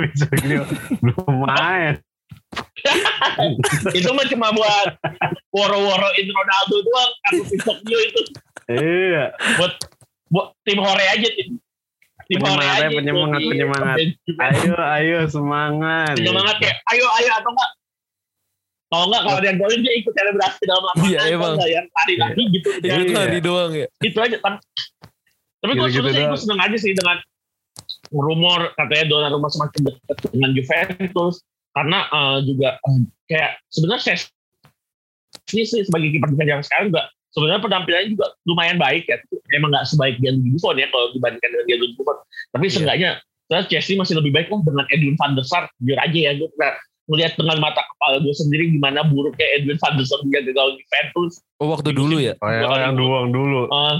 [1.02, 1.96] Belum main.
[3.95, 4.87] itu mah cuma buat
[5.51, 8.21] woro-woro itu Ronaldo doang kartu Pinocchio itu
[8.71, 9.35] Iya.
[9.57, 9.73] buat
[10.29, 11.59] buat tim hore aja tim
[12.25, 13.97] tim hore Penyemangat aja ya, itu penyemangat, di- penyemangat.
[14.41, 16.15] Ayo, ayo semangat.
[16.15, 17.71] penyemangat kayak ayo ayo atau enggak
[18.89, 21.55] kalau enggak kalau yang golin dia ikut selebrasi dalam lapangan Iya, emang.
[21.61, 23.19] yang lari lagi gitu Itu Iya.
[23.19, 23.87] hari doang ya.
[24.01, 24.55] itu aja kan
[25.61, 26.31] tapi gue doang.
[26.31, 27.19] gue seneng aja sih dengan
[28.09, 31.43] rumor katanya Donnarumma semakin dekat dengan Juventus
[31.74, 32.68] karena eh, juga
[33.30, 34.18] kayak sebenarnya saya
[35.54, 39.16] ini sih sebagai kiper defense yang sekarang juga sebenarnya penampilannya juga lumayan baik ya
[39.54, 42.16] emang nggak sebaik Gianluigi Buffon ya kalau dibandingkan dengan Gianluigi Buffon
[42.50, 42.74] tapi Iya.
[42.74, 43.11] seenggaknya
[43.50, 46.48] saya Chelsea masih lebih baik lah dengan Edwin van der Sar jujur aja ya gue
[46.54, 46.74] pernah
[47.11, 51.33] melihat dengan mata kepala gue sendiri gimana buruknya Edwin van der Sar menjaga gawang Juventus
[51.61, 52.33] Oh waktu dulu ya.
[52.40, 53.68] Oh, ya, oh, yang duang dulu.
[53.68, 53.96] Eh,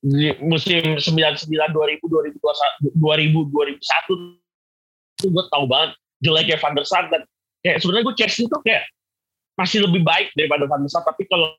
[0.00, 4.40] di musim 99 2000 2021 2000 2001
[5.20, 7.24] itu gue tahu banget jeleknya Van der Sar dan
[7.60, 8.84] kayak sebenarnya gue Chelsea tuh kayak
[9.56, 11.52] masih lebih baik daripada Van der Sar tapi kalau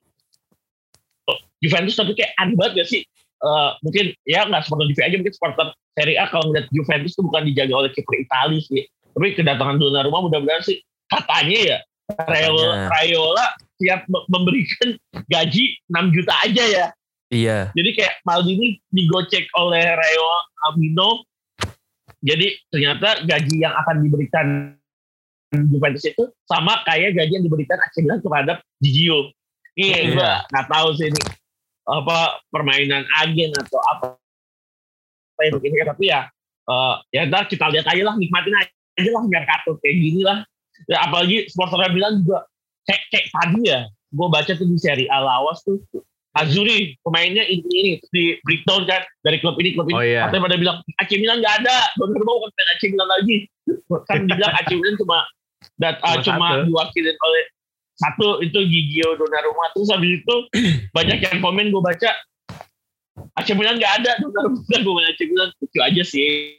[1.62, 3.02] Juventus tapi kayak aneh banget gak sih
[3.42, 7.26] Eh, mungkin ya nggak supporter Juve aja mungkin supporter Serie A kalau ngeliat Juventus tuh
[7.26, 8.86] bukan dijaga oleh kiper Italia sih
[9.18, 10.78] tapi kedatangan Donnarumma mudah-mudahan sih
[11.10, 11.78] katanya ya
[12.22, 12.88] Raiola, Katanya.
[12.94, 13.46] Raiola
[13.82, 14.94] siap me- memberikan
[15.26, 16.86] gaji 6 juta aja ya
[17.34, 17.74] Iya.
[17.74, 20.28] jadi kayak Maldini digocek oleh Rayo
[20.70, 21.26] Amino.
[22.22, 24.48] Jadi ternyata gaji yang akan diberikan
[25.52, 29.34] Juventus itu sama kayak gaji yang diberikan AC Milan terhadap Gigio.
[29.76, 30.02] Ini Iya.
[30.16, 31.22] gue nggak tahu sih ini
[31.88, 34.06] apa permainan agen atau apa
[35.32, 36.30] apa yang begini tapi ya
[36.70, 40.46] eh, ya ntar kita lihat aja lah nikmatin aja lah biar kartu kayak gini lah
[40.86, 42.46] ya, apalagi supporternya bilang juga
[42.86, 45.82] kayak, kayak tadi ya gue baca tuh di seri A lawas tuh
[46.32, 50.00] Azuri pemainnya ini ini di breakdown kan dari klub ini klub ini.
[50.00, 50.32] Oh, iya.
[50.32, 51.92] katanya pada bilang AC Milan nggak ada.
[52.00, 53.36] Donnarumma bukan pemain AC Milan lagi?
[54.08, 55.18] Kan dibilang AC Milan cuma
[55.76, 57.44] dat, ah, Cuma diwakilin oleh
[58.00, 59.76] satu itu Gigio Donnarumma.
[59.76, 60.36] Terus habis itu
[60.96, 62.10] banyak yang komen gue baca
[63.36, 64.64] AC Milan nggak ada Donnarumma.
[64.64, 66.56] Bukan pemain AC Milan lucu aja sih.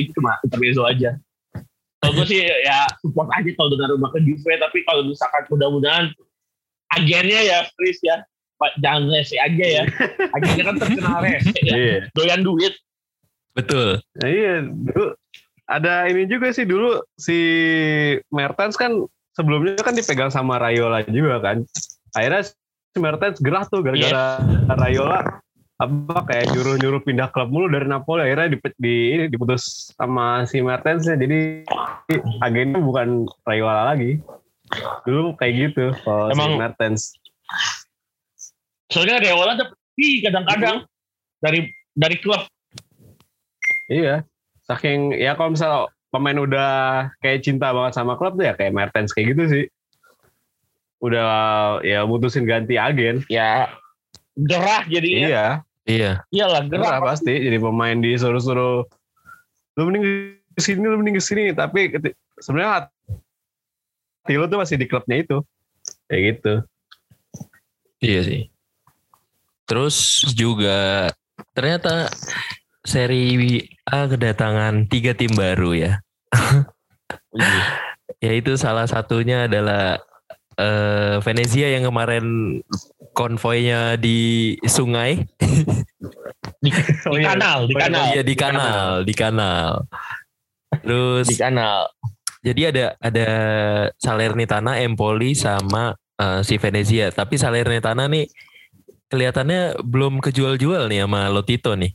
[0.00, 1.20] Itu cuma intermezzo aja.
[2.00, 6.08] Kalau gue sih ya support aja kalau Donnarumma ke Juve tapi kalau misalkan mudah-mudahan
[6.96, 8.24] agennya ya Chris ya
[8.80, 9.84] jangan rese aja ya.
[10.36, 11.74] Agennya kan terkenal rese ya.
[11.74, 11.96] Iya.
[12.14, 12.74] doyan duit.
[13.52, 14.00] Betul.
[14.20, 15.12] Nah, iya, dulu
[15.68, 17.38] ada ini juga sih dulu si
[18.32, 19.04] Mertens kan
[19.36, 21.56] sebelumnya kan dipegang sama Rayola juga kan.
[22.16, 22.42] Akhirnya
[22.92, 24.40] si Mertens gerah tuh gara-gara
[24.76, 25.40] Rayola
[25.82, 28.28] apa kayak nyuruh-nyuruh pindah klub mulu dari Napoli.
[28.28, 28.96] Akhirnya di, di
[29.32, 31.16] diputus sama si Mertens ya.
[31.16, 31.66] Jadi
[32.44, 34.20] agennya bukan Rayola lagi.
[35.04, 37.02] Dulu kayak gitu kalau si Mertens
[38.92, 40.88] soalnya Reola dapet Ih, kadang-kadang
[41.40, 42.44] dari dari klub.
[43.92, 44.24] Iya.
[44.64, 45.72] Saking ya kalau misal
[46.08, 46.72] pemain udah
[47.20, 49.64] kayak cinta banget sama klub tuh ya kayak Mertens kayak gitu sih.
[51.02, 51.28] Udah
[51.84, 53.20] ya mutusin ganti agen.
[53.28, 53.68] Ya
[54.32, 55.28] gerah jadinya.
[55.28, 55.46] Iya.
[55.82, 56.12] Iya.
[56.30, 57.08] Iyalah Gerah gerah.
[57.12, 58.86] pasti jadi pemain disuruh-suruh
[59.72, 60.04] lu mending
[60.52, 62.86] ke sini lu mending ke sini tapi keti- sebenarnya
[64.22, 65.40] hati lu tuh masih di klubnya itu
[66.06, 66.54] kayak gitu
[67.98, 68.51] Iya sih.
[69.72, 71.08] Terus juga
[71.56, 72.12] ternyata
[72.84, 75.92] seri A kedatangan tiga tim baru ya.
[78.24, 79.96] Yaitu salah satunya adalah
[80.60, 82.60] eh, Venezia yang kemarin
[83.16, 85.24] konvoynya di sungai.
[86.60, 86.68] Di,
[87.08, 88.04] Oh, di kanal, di kanal.
[88.12, 89.88] Iya di kanal, di kanal.
[90.84, 91.88] Terus Di kanal.
[92.44, 93.28] jadi ada ada
[93.96, 97.08] Salernitana, Empoli sama eh, si Venezia.
[97.08, 98.28] Tapi Salernitana nih
[99.12, 101.92] kelihatannya belum kejual-jual nih sama Lotito nih.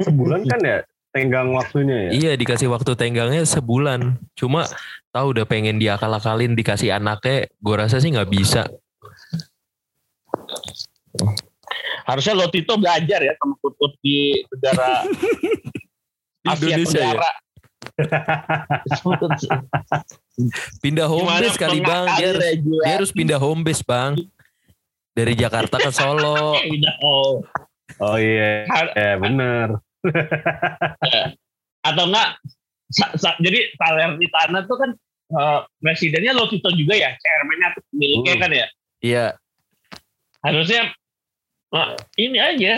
[0.00, 0.80] sebulan kan ya
[1.12, 4.16] tenggang waktunya ya Iya dikasih waktu tenggangnya sebulan.
[4.32, 4.64] Cuma
[5.12, 8.64] tahu udah pengen diakal-akalin dikasih anaknya, gue rasa sih nggak bisa.
[12.08, 15.04] Harusnya Lotito belajar ya sama klub di negara
[16.40, 17.12] Di Asia Indonesia ya.
[17.12, 17.32] Tenggara.
[20.80, 22.06] Pindah home Gimana base kali bang.
[22.16, 24.16] Dia harus, dia harus pindah home base bang.
[25.10, 26.54] Dari Jakarta ke Solo.
[27.02, 27.42] Oh.
[27.98, 29.82] oh iya Har- ya bener
[31.82, 32.38] atau enggak
[32.88, 34.90] sa- sa- jadi Salernitana tuh kan
[35.30, 38.42] eh, presidennya Lotito juga ya chairman-nya atau pemiliknya Hmm.
[38.42, 38.66] kan ya
[39.00, 39.26] Iya.
[40.40, 40.82] harusnya
[41.70, 42.72] eh, ini aja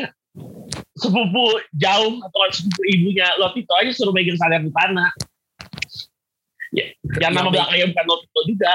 [0.96, 5.12] sepupu jauh atau sepupu ibunya Lotito aja suruh megang Salernitana
[6.72, 6.88] ya,
[7.20, 8.72] yang nama belakangnya bukan Lotito juga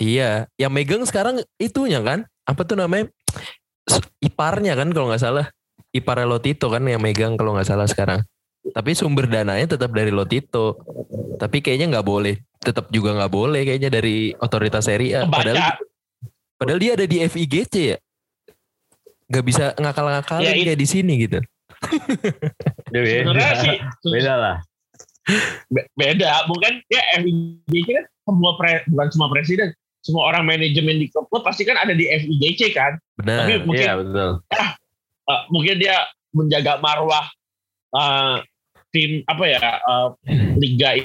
[0.00, 0.48] Iya.
[0.56, 2.24] Yang megang sekarang itunya kan.
[2.48, 3.12] Apa tuh namanya?
[4.24, 5.46] Iparnya kan kalau nggak salah.
[5.92, 8.24] Ipar Lotito kan yang megang kalau nggak salah sekarang.
[8.72, 10.80] Tapi sumber dananya tetap dari Lotito.
[11.36, 12.40] Tapi kayaknya nggak boleh.
[12.60, 15.28] Tetap juga nggak boleh kayaknya dari otoritas Serie A.
[15.28, 15.72] kebaca Padahal,
[16.56, 17.98] padahal dia ada di FIGC ya.
[19.30, 21.38] Nggak bisa ngakal-ngakalin Ya, kayak di sini gitu.
[22.92, 24.56] Sebenarnya sih beda lah
[25.70, 29.68] be- beda bukan ya FIGC kan semua pre, bukan semua presiden
[30.00, 33.44] semua orang manajemen di klub pasti kan ada di FIGC kan Benar.
[33.44, 34.30] Tapi mungkin iya betul
[35.28, 35.96] uh, mungkin dia
[36.34, 37.26] menjaga marwah
[37.94, 38.40] uh,
[38.90, 40.08] tim apa ya uh,
[40.58, 40.98] liga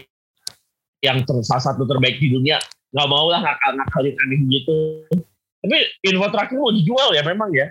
[1.04, 2.58] yang ter, salah satu terbaik di dunia
[2.96, 4.78] nggak mau lah ngakal ngakalin aneh gitu
[5.62, 7.68] tapi info terakhir mau dijual ya memang ya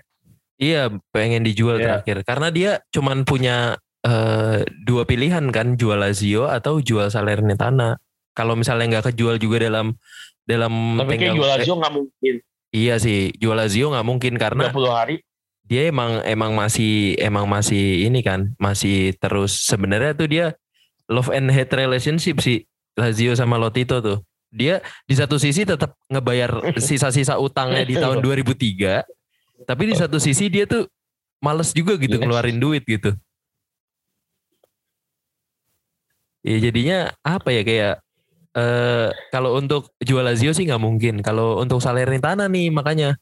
[0.55, 1.99] Iya, pengen dijual Iya.
[1.99, 2.17] terakhir.
[2.23, 7.99] Karena dia cuman punya eh, dua pilihan kan, jual Lazio atau jual Salernitana.
[8.37, 9.97] Kalau misalnya nggak kejual juga dalam
[10.45, 12.35] dalam tapi kayak jual Lazio nggak mungkin.
[12.75, 15.17] Iya sih, jual Lazio nggak mungkin karena 30 hari.
[15.65, 19.65] dia emang emang masih emang masih ini kan, masih terus.
[19.65, 20.47] Sebenarnya tuh dia
[21.09, 24.19] love and hate relationship sih Lazio sama Lotito tuh.
[24.55, 30.53] Dia di satu sisi tetap ngebayar sisa-sisa utangnya di tahun 2003, tapi di satu sisi
[30.53, 30.87] dia tuh
[31.41, 33.17] males juga gitu ngeluarin duit gitu.
[36.45, 38.04] Ya jadinya apa ya kayak
[38.55, 41.21] eh kalau untuk jual Lazio sih nggak mungkin.
[41.21, 43.19] Kalau untuk Salernitana nih makanya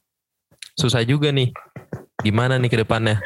[0.77, 1.49] susah juga nih.
[2.23, 3.19] Gimana nih ke depannya?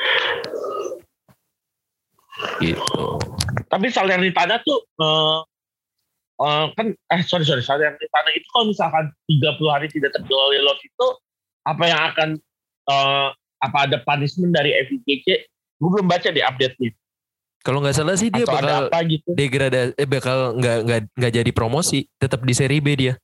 [2.61, 3.05] Gitu.
[3.73, 5.41] tapi Salernitana tuh uh,
[6.41, 11.07] uh, kan eh sorry sorry Salernitana itu kalau misalkan 30 hari tidak terjual lot itu
[11.65, 12.29] apa yang akan
[12.89, 13.29] uh,
[13.65, 15.27] apa ada punishment dari FIGC
[15.77, 16.93] gue belum baca di update-nya
[17.67, 21.33] Kalau nggak salah sih dia atau bakal apa gitu degradasi, eh bakal nggak nggak nggak
[21.35, 23.19] jadi promosi, tetap di seri B dia.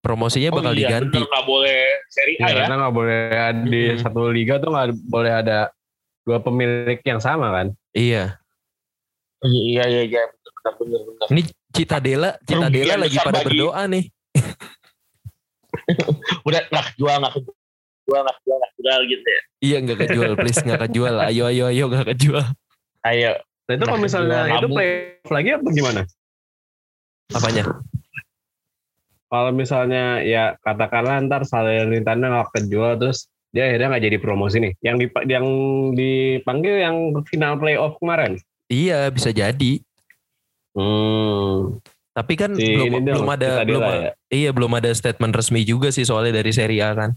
[0.00, 1.12] Promosinya bakal oh, iya, diganti.
[1.12, 4.00] bener, nggak boleh seri A Iya, ya karena nggak boleh ada di Mm-mm.
[4.00, 5.58] satu liga tuh nggak boleh ada
[6.22, 8.38] dua pemilik yang sama kan Iya.
[9.42, 14.04] iya iya iya benar benar benar Ini Citadela, Citadela lagi pada bagi- berdoa nih.
[16.48, 17.32] udah nggak kejual nggak
[18.10, 21.14] kejual nggak kejual nggak kejual gitu ya Iya nggak kejual, please nggak kejual.
[21.20, 22.44] Ayo ayo ayo nggak kejual.
[23.00, 23.32] ayo
[23.64, 24.74] nah itu kalau misalnya itu kamu.
[24.74, 24.90] play
[25.30, 26.00] lagi apa gimana
[27.30, 27.64] Apanya?
[29.30, 34.72] kalau misalnya ya katakanlah ntar Salernitana nggak kejual terus dia akhirnya nggak jadi promosi nih
[34.82, 35.46] yang di yang
[35.94, 39.82] dipanggil yang final playoff kemarin Iya bisa jadi.
[40.78, 44.10] hmm, Tapi kan si belum belum ada belum ya.
[44.30, 47.10] iya belum ada statement resmi juga sih soalnya dari Serie A kan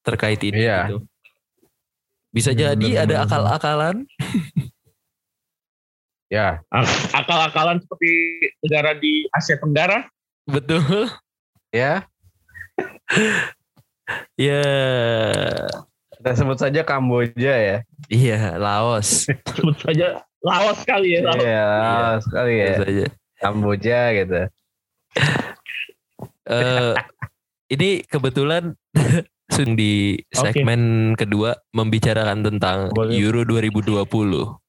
[0.00, 0.88] terkait ini Iya.
[0.88, 0.98] gitu.
[2.30, 4.06] Bisa jadi bener, ada akal-akalan.
[6.30, 6.62] ya
[7.10, 8.12] akal-akalan seperti
[8.62, 10.06] negara di Asia Tenggara
[10.46, 11.10] Betul.
[11.70, 12.06] ya
[14.34, 14.62] Ya,
[16.10, 17.76] Kita sebut saja Kamboja ya.
[18.06, 19.30] iya Laos.
[19.54, 21.20] Sebut saja Laos kali ya.
[21.22, 21.38] Laos.
[21.38, 21.66] Iya,
[22.26, 22.66] sekali ya.
[22.66, 23.06] Tentu saja.
[23.38, 24.40] Kamboja gitu.
[26.42, 26.94] Eh,
[27.70, 28.74] ini kebetulan
[29.50, 33.18] langsung di segmen kedua membicarakan tentang Boleh.
[33.18, 34.62] Euro 2020.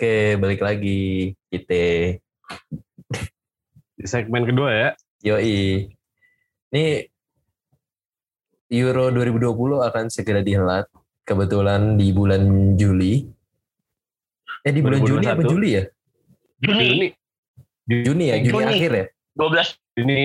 [0.00, 2.16] Oke, balik lagi kita.
[3.94, 4.88] Di segmen kedua ya.
[5.22, 5.86] Yoi.
[6.72, 6.84] Ini
[8.72, 10.88] Euro 2020 akan segera dihelat.
[11.22, 13.22] Kebetulan di bulan Juli.
[14.60, 15.52] Eh di bulan Juni apa 2021?
[15.52, 15.84] Juli ya?
[16.60, 17.08] Juni Juni.
[17.90, 18.72] Juni ya, Juni, Juni.
[18.72, 19.06] akhir ya?
[19.34, 20.20] 12 Juni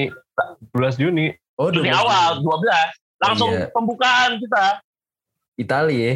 [0.71, 1.25] 12 Juni.
[1.55, 3.67] Oh, Juni 12 awal 12 langsung Iya.
[3.71, 4.63] pembukaan kita
[5.55, 6.13] Itali ya.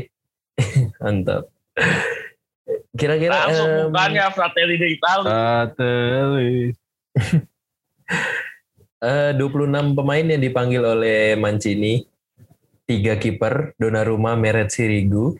[1.01, 1.47] Mantap.
[2.99, 5.27] Kira-kira langsung em, pembukaannya Fratelli d'Italia.
[5.31, 6.75] Satelit.
[9.09, 12.03] eh, 26 pemain yang dipanggil oleh Mancini.
[12.83, 15.38] Tiga kiper, Donnarumma, Meret Sirigu.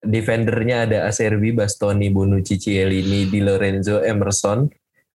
[0.00, 4.64] Defendernya ada Acerbi, Bastoni, Bonucci, Cielini, Di Lorenzo, Emerson,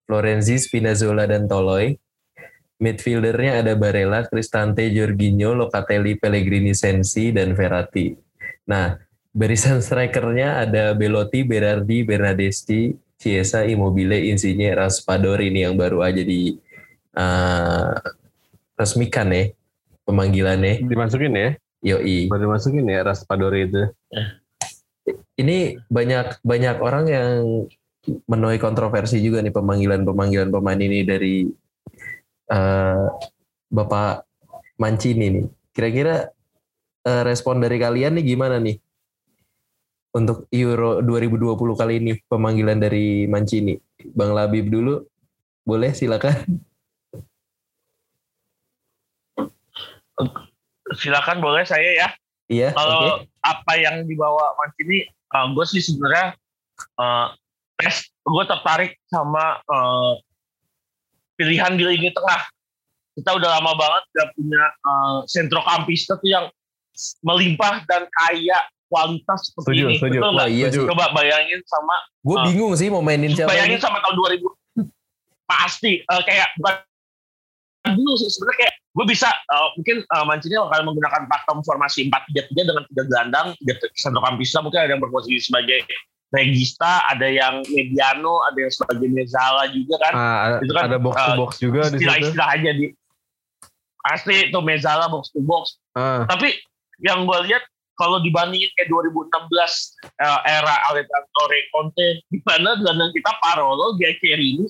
[0.05, 1.95] Florenzi, Spinazzola, dan Toloi.
[2.75, 8.11] Midfieldernya ada Barella, Cristante, Jorginho, Locatelli, Pellegrini, Sensi, dan Verratti.
[8.67, 8.93] Nah,
[9.35, 16.55] barisan strikernya ada Belotti, Berardi, Bernadesti, Chiesa, Immobile, Insigne, Raspadori ini yang baru aja di
[17.11, 17.93] eh,
[18.79, 19.51] resmikan ya
[20.07, 20.87] pemanggilannya.
[20.87, 21.49] Dimasukin ya.
[21.83, 22.31] Yoi.
[22.31, 23.83] Baru dimasukin ya Raspadori itu.
[25.35, 27.31] Ini banyak banyak orang yang
[28.29, 31.35] menuai kontroversi juga nih pemanggilan-pemanggilan pemain ini dari
[32.47, 33.05] eh,
[33.67, 34.23] Bapak
[34.79, 35.45] Mancini nih.
[35.75, 36.31] Kira-kira
[37.03, 38.84] eh, respon dari kalian nih gimana nih?
[40.15, 43.75] Untuk Euro 2020 kali ini pemanggilan dari Mancini.
[44.15, 45.03] Bang Labib dulu.
[45.67, 46.39] Boleh silakan.
[50.95, 52.07] Silakan boleh saya ya.
[52.47, 53.27] Iya, Kalau oke.
[53.43, 55.03] apa yang dibawa Mancini,
[55.35, 56.37] uh, gue sih sebenarnya
[56.95, 57.35] uh,
[57.75, 60.15] tes gue tertarik sama uh,
[61.35, 62.39] pilihan di lini tengah.
[63.19, 66.45] Kita udah lama banget gak punya uh, sentrokampista tuh yang
[67.19, 69.95] melimpah dan kaya kualitas seperti Setuju, ini.
[69.95, 70.17] setuju.
[70.19, 70.33] Betul?
[70.33, 70.85] Wah, iya setuju.
[70.89, 72.43] Coba bayangin sama Gue Ah.
[72.43, 73.49] bingung sih mau mainin siapa.
[73.49, 73.83] bayangin ini.
[73.83, 74.45] sama tahun 2000
[75.45, 76.75] pasti eh, kayak bukan
[77.87, 82.49] dulu sih sebenarnya kayak gue bisa eh, mungkin uh, Mancini akan menggunakan pakem formasi 4-3-3
[82.63, 85.85] dengan tiga gelandang tiga sentrokampista mungkin ada yang berposisi sebagai
[86.31, 90.97] regista ada yang mediano ada yang sebagai mezala juga kan Ah, ada, Itu kan, ada
[90.97, 91.95] box to uh, box juga di situ.
[92.01, 92.85] istilah-istilah aja di
[94.03, 96.57] asli itu mezala box to box Ah, tapi
[96.99, 97.61] yang gue lihat
[97.95, 99.31] kalau dibandingin kayak 2016
[100.19, 104.67] eh, era Alessandro Conte di mana gelandang kita Parolo, Giaccherini,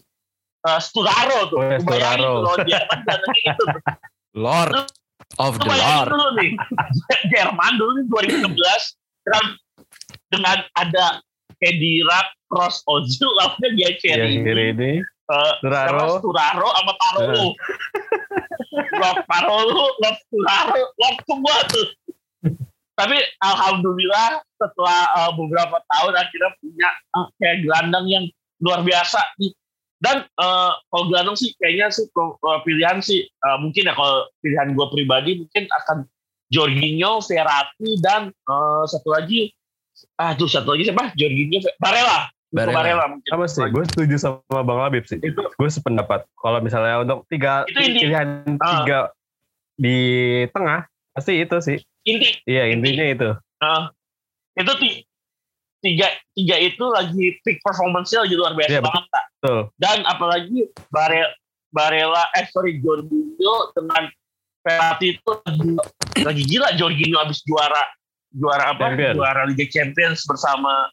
[0.65, 1.59] uh, Sturaro tuh.
[1.85, 2.65] Bayangin Sturaro.
[2.65, 3.65] Jerman gelandangnya itu.
[4.35, 4.73] Lord
[5.39, 6.07] of the Lord.
[6.11, 6.51] dulu nih.
[7.33, 8.05] Jerman dulu nih
[8.43, 9.45] 2016 dengan,
[10.33, 11.05] dengan ada
[11.61, 12.19] Kedira,
[12.51, 14.91] Cross, Ozil, lawannya ya Giaccherini, kiri ini.
[15.31, 16.19] uh, Sturaro.
[16.21, 17.47] Sturaro sama Parolo.
[19.01, 21.87] love Parolo, love Sturaro, love semua tuh.
[22.95, 28.25] Tapi alhamdulillah setelah uh, beberapa tahun akhirnya punya uh, kayak gelandang yang
[28.63, 29.51] luar biasa nih.
[29.99, 32.07] Dan uh, kalau gelandang sih kayaknya sih
[32.63, 35.97] pilihan sih uh, mungkin ya kalau pilihan gue pribadi mungkin akan
[36.51, 39.49] Jorginho, Verratti dan uh, satu lagi
[40.19, 41.11] ah tuh satu lagi siapa?
[41.19, 42.31] Jorginho, Barella.
[42.55, 42.77] Nico Barella.
[42.79, 43.27] Barella mungkin.
[43.27, 45.19] Sama sih, gue setuju sama Bang Labib sih.
[45.19, 46.23] Itu Gue sependapat.
[46.39, 48.83] Kalau misalnya untuk tiga Itu pilihan Ah.
[48.83, 48.99] tiga
[49.75, 49.97] di
[50.55, 51.77] tengah, pasti itu sih.
[52.05, 53.29] Inti Iya intinya itu.
[53.57, 53.83] Uh,
[54.55, 55.01] itu ti-
[55.81, 58.85] tiga tiga itu lagi peak performance-nya lagi luar biasa betul.
[58.85, 59.25] banget Kak.
[59.35, 59.61] Betul.
[59.77, 61.21] dan apalagi Bare
[61.69, 64.09] Barella eh sorry Jorginho dengan
[64.61, 65.69] Verratti itu lagi,
[66.23, 67.83] lagi gila Jorginho habis juara
[68.31, 69.13] juara apa Champion.
[69.13, 70.89] juara Liga Champions bersama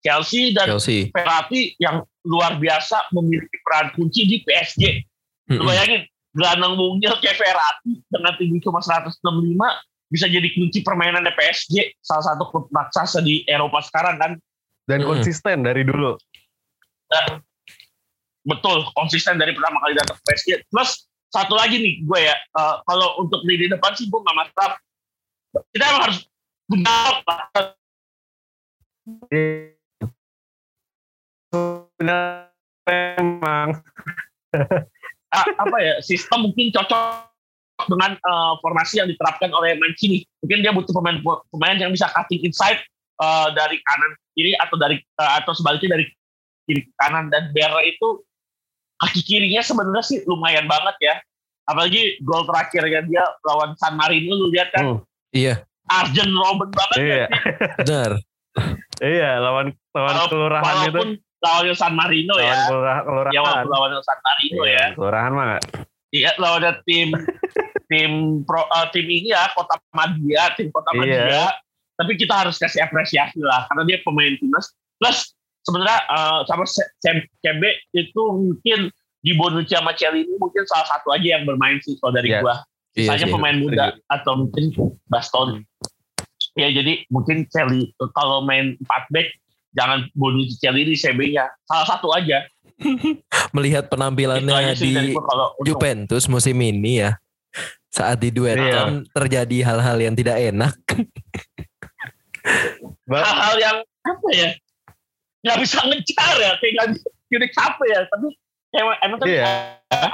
[0.00, 1.08] Chelsea dan Chelsea.
[1.10, 4.82] Verratti yang luar biasa memiliki peran kunci di PSG
[5.48, 5.66] Lu Mm-mm.
[5.66, 6.02] bayangin
[6.32, 9.24] gelandang mungil kayak Verratti dengan tinggi cuma 165
[10.06, 14.32] bisa jadi kunci permainan PSG salah satu klub raksasa di Eropa sekarang kan
[14.86, 15.18] Dan Hmm.
[15.18, 16.14] konsisten dari dulu.
[17.06, 17.42] dan
[18.42, 22.76] betul konsisten dari pertama kali datang ke PSG plus satu lagi nih gue ya eh,
[22.82, 24.78] kalau untuk lini depan sih gue nggak masalah
[25.74, 26.18] kita emang harus
[26.66, 27.12] benar
[32.86, 33.82] Memang.
[35.34, 37.34] ah, apa ya sistem mungkin cocok
[37.78, 42.40] dengan eh, formasi yang diterapkan oleh Mancini mungkin dia butuh pemain pemain yang bisa cutting
[42.42, 42.80] inside
[43.16, 46.04] eh, dari kanan ke kiri atau dari eh, atau sebaliknya dari
[46.64, 48.24] kiri ke kanan dan Berra itu
[48.96, 51.14] kaki kirinya sebenarnya sih lumayan banget ya
[51.64, 55.00] apalagi gol terakhirnya dia lawan San Marino lu lihat kan Hmm.
[55.30, 57.16] Iya, Arjen Robben banget Iya.
[57.18, 57.26] ya.
[57.76, 58.10] benar.
[58.96, 61.20] Iya, lawan lawan Walau- kelurahan itu.
[61.36, 63.02] lawannya San Marino Lawan ya kelurahan.
[63.04, 63.34] kelurahan.
[63.34, 65.46] ya walaupun lawannya San Marino Iya, ya Kelurahan mah?
[66.10, 67.10] Iya, lawannya tim
[67.90, 71.00] tim pro eh, tim ini ya Kota Madia, tim Kota Iya.
[71.00, 71.44] Madia.
[71.96, 74.70] Tapi kita harus kasih apresiasi lah karena dia pemain timnas.
[75.00, 75.32] Plus
[75.64, 76.64] sebenarnya eh, sama
[77.40, 78.90] Kembe itu mungkin
[79.22, 82.40] di Bonucci sama Celini mungkin salah satu aja yang bermain sih kalau dari Iya.
[82.44, 82.54] gua.
[82.94, 83.34] Iya Misalnya sih.
[83.34, 84.64] pemain muda atau mungkin
[85.10, 85.60] Bastoni.
[86.56, 89.28] Ya jadi mungkin Celi kalau main 4 back
[89.76, 91.50] jangan Bonucci Celini CB-nya.
[91.68, 92.46] Salah satu aja.
[93.50, 97.16] Melihat penampilannya di kalau Juventus musim ini ya.
[97.88, 100.76] Saat diduetkan terjadi hal-hal yang tidak enak.
[103.08, 104.50] Hal-hal yang apa ya
[105.42, 108.26] nggak bisa ngejar ya kayak nggak bisa apa ya tapi
[108.74, 109.44] emang emang kan Iya.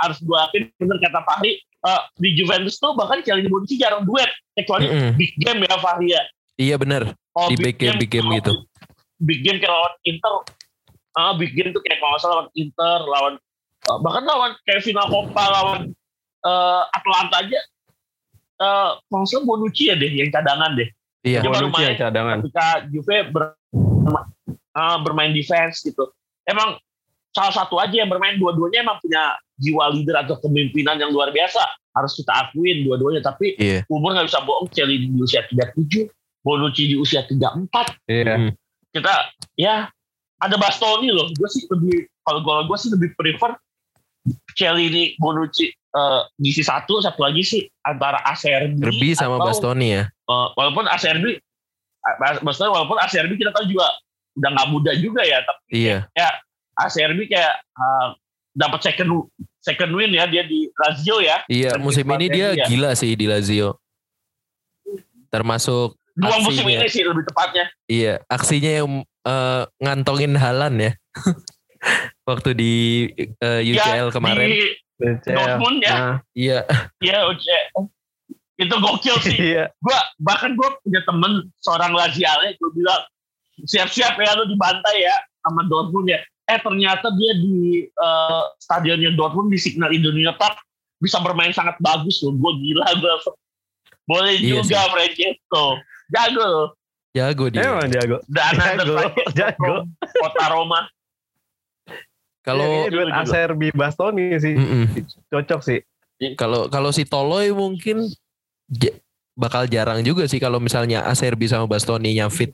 [0.00, 4.28] harus gue akuin bener kata Fahri eh, di Juventus tuh bahkan Chelsea Bonucci jarang duet
[4.52, 5.12] kecuali Mm-mm.
[5.16, 6.22] big game ya Fahri ya
[6.60, 7.16] Iya benar.
[7.32, 8.52] Kalau Di big game- big game kalau gitu.
[9.24, 10.32] big game kayak lawan Inter
[11.12, 13.34] ah big game tuh kayak kalau salah lawan Inter lawan
[13.82, 15.80] eh, bahkan lawan kayak final Copa lawan
[16.42, 17.60] eh, Atlanta aja
[18.58, 20.88] eh kalau salah Bonucci ya deh yang cadangan deh
[21.22, 21.38] Iya.
[21.38, 22.36] Dia Bonucci yang cadangan.
[22.42, 23.54] ketika Juve ber-
[24.74, 26.10] uh, bermain defense gitu.
[26.42, 26.74] Emang
[27.30, 31.62] salah satu aja yang bermain dua-duanya emang punya jiwa leader atau kepemimpinan yang luar biasa.
[31.94, 33.22] Harus kita akuin dua-duanya.
[33.22, 33.86] Tapi Iya.
[33.86, 34.66] umur nggak bisa bohong.
[34.74, 36.10] Celi di usia 37,
[36.42, 38.02] Bonucci di usia 34.
[38.10, 38.34] Iya.
[38.42, 38.50] Mm.
[38.90, 39.14] Kita
[39.54, 39.86] ya
[40.42, 41.30] ada Bastoni loh.
[41.32, 43.54] Gue sih lebih kalau gue gue sih lebih prefer
[44.54, 49.88] Celi ini Bonucci uh, ngisi satu, satu lagi sih antara Acerbi Derby sama atau- Bastoni
[49.92, 50.04] ya.
[50.26, 51.38] Uh, walaupun ACRB
[52.02, 53.86] uh, maksudnya walaupun ACRB kita tahu juga
[54.32, 56.06] udah nggak muda juga ya tapi Iya.
[56.78, 58.14] ACRB kayak uh,
[58.54, 59.26] dapat second
[59.58, 62.64] second win ya dia di Lazio ya Iya, Dan musim ini dia Iya.
[62.66, 63.76] gila sih di Lazio.
[65.28, 68.88] Termasuk dua musim ini sih lebih tepatnya iya, aksinya yang
[69.24, 70.92] eh, ngantongin Halan ya.
[72.28, 72.72] Waktu di
[73.18, 74.46] eh, UCL kemarin.
[74.46, 74.62] di
[74.96, 75.34] DCL.
[75.34, 76.58] Dortmund ya Nah, Iya.
[77.02, 77.90] ya UCL.
[78.54, 79.74] itu gokil sih Iya.
[79.82, 83.02] gua bahkan gua punya temen seorang Laziale gue bilang
[83.66, 89.50] siap-siap ya lu dibantai ya sama Dortmund ya eh ternyata dia di eh, stadionnya Dortmund
[89.50, 90.62] di Signal Iduna Park
[91.02, 93.12] bisa bermain sangat bagus loh gue gila gue
[94.06, 95.64] boleh Iya juga Francesco
[96.14, 96.68] jago loh
[97.12, 97.60] Jago dia.
[97.62, 98.16] Emang jago.
[98.26, 98.96] dan ada Jago,
[99.38, 99.74] jago.
[100.16, 100.80] kota Roma
[102.40, 103.14] Kalau Iya, juga.
[103.14, 104.84] Acerbi Bastoni sih Mm-mm.
[105.28, 105.80] cocok sih.
[106.34, 108.06] kalau kalau si Toloy mungkin
[109.32, 112.50] bakal jarang juga sih kalau misalnya Acerbi sama Bastoni nya fit.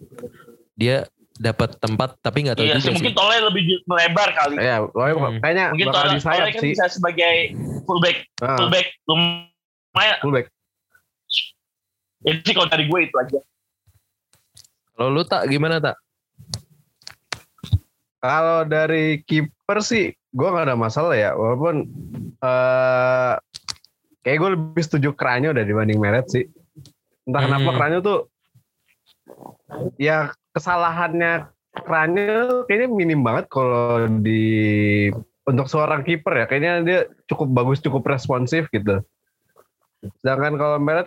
[0.74, 4.82] Dia dapat tempat tapi nggak tahu iya juga sih mungkin Tole lebih melebar kali Ya,
[4.82, 5.38] pokoknya Hmm.
[5.38, 6.70] kayaknya mungkin bakal Tole, di sayap kan sih.
[6.72, 7.34] bisa sebagai
[7.84, 10.46] fullback Ah, fullback lumayan fullback.
[12.20, 13.38] itu sih kalau dari gue itu aja
[14.98, 15.94] Kalau lu tak gimana tak?
[18.18, 21.38] Kalau dari kiper sih, gue gak ada masalah ya.
[21.38, 21.86] Walaupun
[22.42, 23.34] eh
[24.26, 26.50] kayak gue lebih setuju Kranyo udah dibanding Meret sih.
[27.30, 27.78] Entah kenapa Hmm.
[27.78, 28.18] Kranyo tuh,
[30.02, 31.46] ya kesalahannya
[31.78, 35.06] Kranyo kayaknya minim banget kalau di
[35.46, 36.46] untuk seorang kiper ya.
[36.50, 38.98] Kayaknya dia cukup bagus, cukup responsif gitu.
[40.18, 41.06] Sedangkan kalau Meret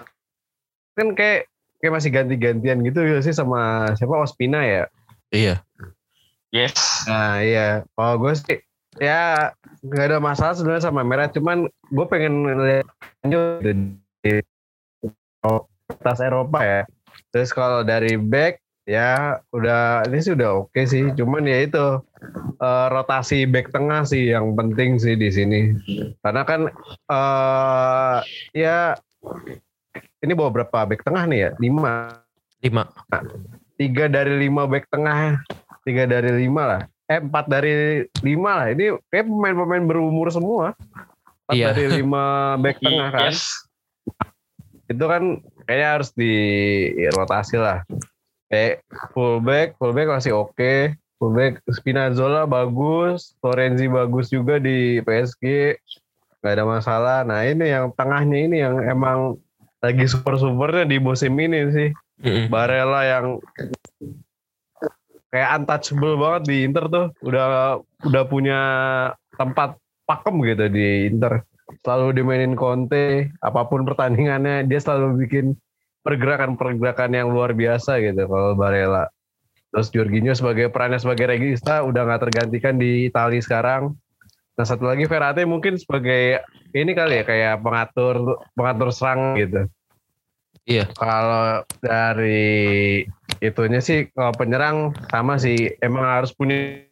[0.95, 1.50] kan kayak
[1.81, 4.85] kayak masih ganti-gantian gitu ya sih sama siapa Ospina ya.
[5.33, 5.65] Iya.
[6.53, 8.61] yes Nah iya, kalau gue sih
[9.01, 9.49] ya
[9.81, 12.87] nggak ada masalah sebenarnya sama merah, cuman gue pengen lihat
[14.21, 14.35] di
[15.89, 16.81] atas Eropa ya.
[17.31, 21.85] Terus kalau dari back ya udah ini sih udah oke sih, cuman ya itu
[22.59, 25.61] eh, rotasi back tengah sih yang penting sih di sini.
[26.21, 26.67] Karena kan
[27.09, 28.17] eh
[28.53, 28.93] ya
[30.21, 31.51] ini bawa berapa back tengah nih ya?
[31.57, 32.15] Lima
[32.61, 32.85] Lima.
[33.75, 35.41] tiga dari lima back tengah
[35.81, 40.77] tiga dari lima lah eh empat dari lima lah ini kayak pemain-pemain berumur semua
[41.49, 41.67] empat Iya.
[41.75, 43.33] dari lima back tengah kan.
[43.33, 43.43] Yes.
[44.87, 46.33] Itu kan kayaknya harus di
[47.11, 47.83] rotasi lah.
[48.47, 50.95] Kayak fullback, fullback masih oke.
[51.19, 55.75] Fullback Spinazzola bagus, Florenzi bagus juga di PSG.
[56.39, 57.21] Gak ada masalah.
[57.27, 59.35] Nah ini yang tengahnya ini yang emang
[59.81, 61.89] lagi super-supernya di musim ini sih.
[62.21, 62.53] Mm-mm.
[62.53, 63.41] Barella yang
[65.33, 68.59] kayak untouchable banget di Inter tuh udah udah punya
[69.39, 71.41] tempat pakem gitu di Inter
[71.81, 75.55] selalu dimainin Conte apa pun pertandingannya dia selalu bikin
[76.03, 79.07] pergerakan-pergerakan yang luar biasa gitu kalau Barella
[79.71, 83.95] terus Jorginho sebagai perannya sebagai regista udah nggak tergantikan di Italia sekarang
[84.61, 86.37] nah satu lagi Verratti mungkin sebagai
[86.77, 89.65] ini kali ya kayak pengatur pengatur serang gitu.
[90.69, 90.85] Iya.
[90.93, 93.01] kalau dari
[93.41, 95.73] itunya sih kalau penyerang sama sih.
[95.81, 96.85] Emang harus punya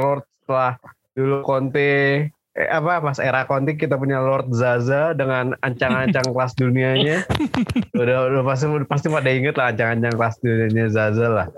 [0.00, 0.80] Lord setelah
[1.12, 1.92] dulu Conte
[2.32, 7.28] eh, apa pas era Conte kita punya Lord Zaza dengan ancang-ancang kelas dunianya.
[7.92, 11.48] Udah udah pasti pasti pada inget lah ancang-ancang kelas dunianya Zaza lah.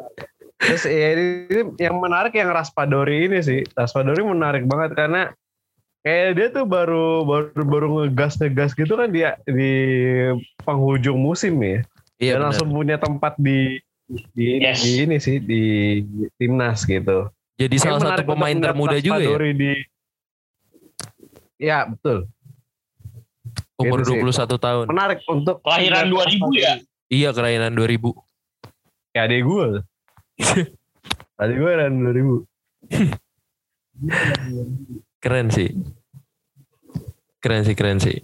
[0.62, 3.66] Terus ya, ini, ini yang menarik yang Raspadori ini sih.
[3.74, 5.34] Raspadori menarik banget karena
[6.03, 9.72] kayak dia tuh baru baru baru ngegas ngegas gitu kan dia di
[10.61, 11.82] penghujung musim ya
[12.18, 12.44] Iya dia benar.
[12.50, 13.78] langsung punya tempat di
[14.30, 14.82] di, Yes.
[14.82, 15.62] di ini sih di
[16.36, 17.32] timnas gitu.
[17.57, 19.38] Jadi Kayak salah satu pemain termuda juga ya.
[19.50, 19.72] Di
[21.57, 22.26] Ya, betul.
[23.78, 24.20] Umur Gitu sih.
[24.20, 24.84] 21 tahun.
[24.90, 26.74] Menarik untuk Kelahiran 2000 ya?
[27.09, 28.12] Iya kelahiran 2000.
[29.11, 29.66] Kayak adek gue.
[31.40, 32.44] adek gue kan 2000.
[35.22, 35.70] Keren sih.
[37.38, 38.18] Keren sih, keren sih.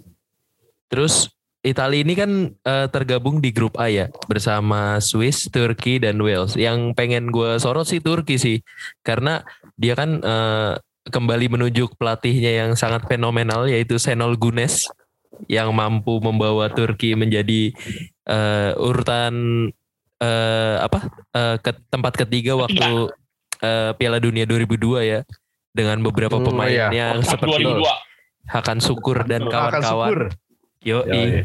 [0.91, 1.31] Terus
[1.63, 6.59] Italia ini kan eh, tergabung di grup A ya bersama Swiss, Turki dan Wales.
[6.59, 8.59] Yang pengen gue sorot sih Turki sih,
[9.03, 9.43] karena
[9.79, 10.73] dia kan eh,
[11.07, 14.87] kembali menunjuk pelatihnya yang sangat fenomenal yaitu Senol Gunes
[15.47, 17.71] yang mampu membawa Turki menjadi
[18.27, 19.33] eh, urutan
[20.19, 20.99] eh, apa
[21.31, 23.11] eh, ke tempat ketiga waktu
[23.63, 25.19] eh, Piala Dunia 2002 ya
[25.71, 26.87] dengan beberapa Hmm, pemain iya.
[26.89, 27.85] yang seperti 2002.
[28.49, 30.09] Hakan Sukur dan Akan kawan-kawan.
[30.09, 30.21] syukur.
[30.79, 31.43] Yo, Ya, ya.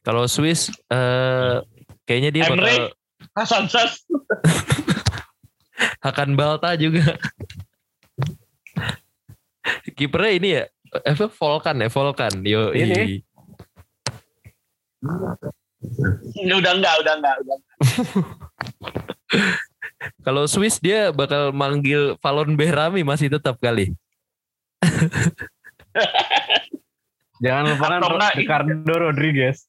[0.00, 1.56] kalau Swiss eh
[2.04, 2.60] kayaknya dia Emre.
[2.60, 2.86] bakal
[3.32, 4.04] Hasan Sas.
[6.04, 7.16] Hakan Balta juga.
[9.90, 10.64] Kipernya ini ya,
[10.96, 12.32] eh, apa Volkan ya, Volkan.
[12.42, 13.20] Yo, Ini.
[16.50, 17.80] Udah enggak, udah enggak, udah enggak.
[20.24, 23.92] Kalau Swiss dia bakal manggil Valon Behrami masih tetap kali.
[27.44, 29.64] Jangan lupakan Atau Ricardo Rodriguez.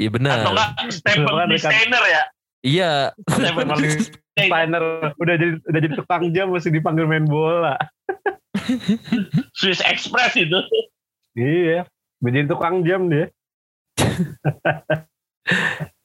[0.00, 0.36] Iya Atau benar.
[0.48, 1.48] enggak Stephen.
[1.60, 2.22] Steiner ya?
[2.62, 2.92] Iya.
[3.28, 3.68] Stephen.
[4.32, 7.76] Steiner udah jadi udah jadi tukang jam masih dipanggil main bola.
[9.58, 10.56] Swiss Express itu.
[11.36, 11.84] Iya,
[12.20, 13.28] menjadi tukang jam dia.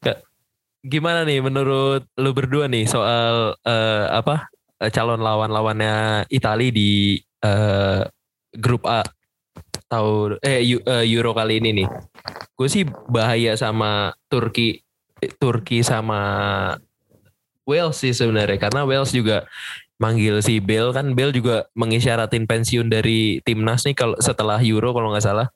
[0.85, 4.47] Gimana nih menurut lu berdua nih soal eh, apa
[4.79, 8.01] eh, calon lawan-lawannya Italia di eh,
[8.55, 9.03] grup A
[9.87, 11.87] tahun eh Eu- Euro kali ini nih.
[12.55, 14.83] Gue sih bahaya sama Turki
[15.41, 16.21] Turki sama
[17.67, 19.43] Wales sih sebenarnya karena Wales juga
[19.97, 25.09] manggil si Bale kan Bale juga mengisyaratin pensiun dari timnas nih kalau setelah Euro kalau
[25.11, 25.47] nggak salah.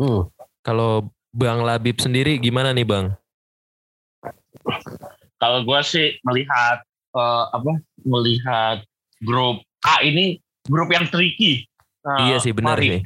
[0.00, 0.26] Hmm.
[0.64, 3.16] Kalau Bang Labib sendiri gimana nih Bang?
[5.40, 6.84] Kalau gue sih melihat
[7.16, 7.72] eh, apa?
[8.04, 8.84] Melihat
[9.24, 11.66] grup A ini grup yang tricky.
[12.02, 13.02] Eh, iya sih benar sih.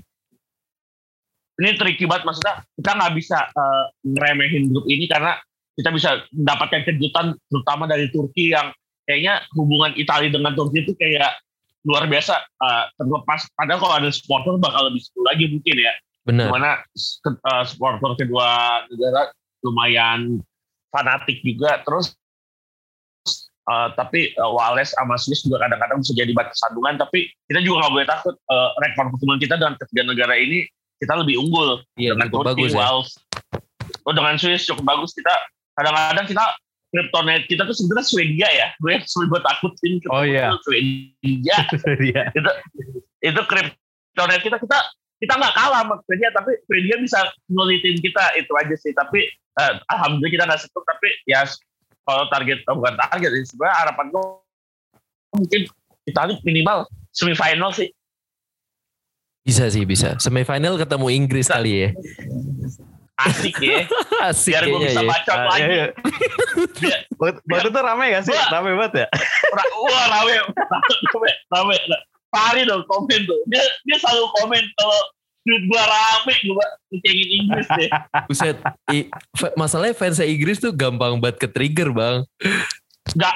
[1.57, 5.41] ini tricky banget maksudnya kita nggak bisa eh, ngeremehin grup ini karena
[5.77, 8.73] kita bisa mendapatkan kejutan terutama dari Turki yang
[9.09, 11.33] kayaknya hubungan Italia dengan Turki itu kayak
[11.89, 15.93] luar biasa eh, terlepas padahal kalau ada supporter bakal lebih seru lagi mungkin ya
[16.27, 16.51] Benar.
[16.51, 16.71] di mana
[17.31, 19.31] eh, supporter kedua negara
[19.63, 20.43] lumayan
[20.91, 22.19] fanatik juga terus
[23.71, 27.87] eh, tapi eh, Wales sama Swiss juga kadang-kadang bisa jadi batu sandungan tapi kita juga
[27.87, 30.67] nggak boleh takut eh, rekor pertemuan kita dengan ketiga negara ini
[30.99, 32.79] kita lebih unggul Iya dengan Turki, bagus ya.
[32.83, 33.09] Wales.
[34.03, 35.31] Oh dengan Swiss cukup bagus kita
[35.79, 36.45] kadang-kadang kita
[36.91, 40.55] kryptonite kita tuh sebenarnya Swedia ya gue yang gue takutin Oh, iya.
[40.65, 42.51] Swedia itu
[43.21, 44.79] itu kryptonite kita kita
[45.17, 49.73] kita nggak kalah sama Swedia tapi Swedia bisa ngulitin kita itu aja sih tapi eh,
[49.89, 51.41] alhamdulillah kita nggak sentuh tapi ya
[52.03, 54.25] kalau target oh, bukan target sih sebenarnya harapan gue
[55.33, 55.61] mungkin
[56.05, 56.79] Italia minimal
[57.11, 57.91] semifinal sih
[59.41, 60.19] Bisa sih bisa.
[60.19, 61.55] Semifinal ketemu Inggris Bisa.
[61.55, 61.89] kali ya.
[63.17, 63.87] asik ya
[64.29, 65.07] Asik biar gue bisa ya.
[65.07, 65.87] baca Ah, lagi iya, iya.
[66.77, 68.35] Biar- Waktu waktu itu rame gak sih?
[68.35, 68.49] Wah.
[68.53, 69.07] Rame banget ya?
[69.55, 70.33] Wah rame
[71.15, 71.75] rame rame
[72.29, 73.41] Fahri dong komen tuh.
[73.47, 75.01] Dia dia selalu komen kalau
[75.43, 77.91] tweet gua rame gua ngecengin Inggris deh.
[78.29, 78.57] Buset,
[78.91, 82.27] i- fa- masalahnya fans Inggris tuh gampang banget ke trigger bang.
[83.13, 83.35] Gak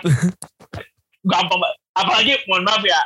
[1.23, 1.77] gampang banget.
[1.93, 3.01] Apalagi mohon maaf ya.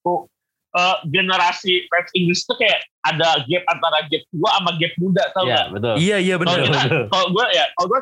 [0.00, 0.28] tuh,
[0.74, 5.44] eh, generasi fans Inggris tuh kayak ada gap antara gap tua sama gap muda tau
[5.44, 5.66] Iya gak?
[5.72, 5.94] betul.
[5.96, 6.86] Iya iya Kalau benar.
[7.08, 8.00] kalau gue ya, kalau gue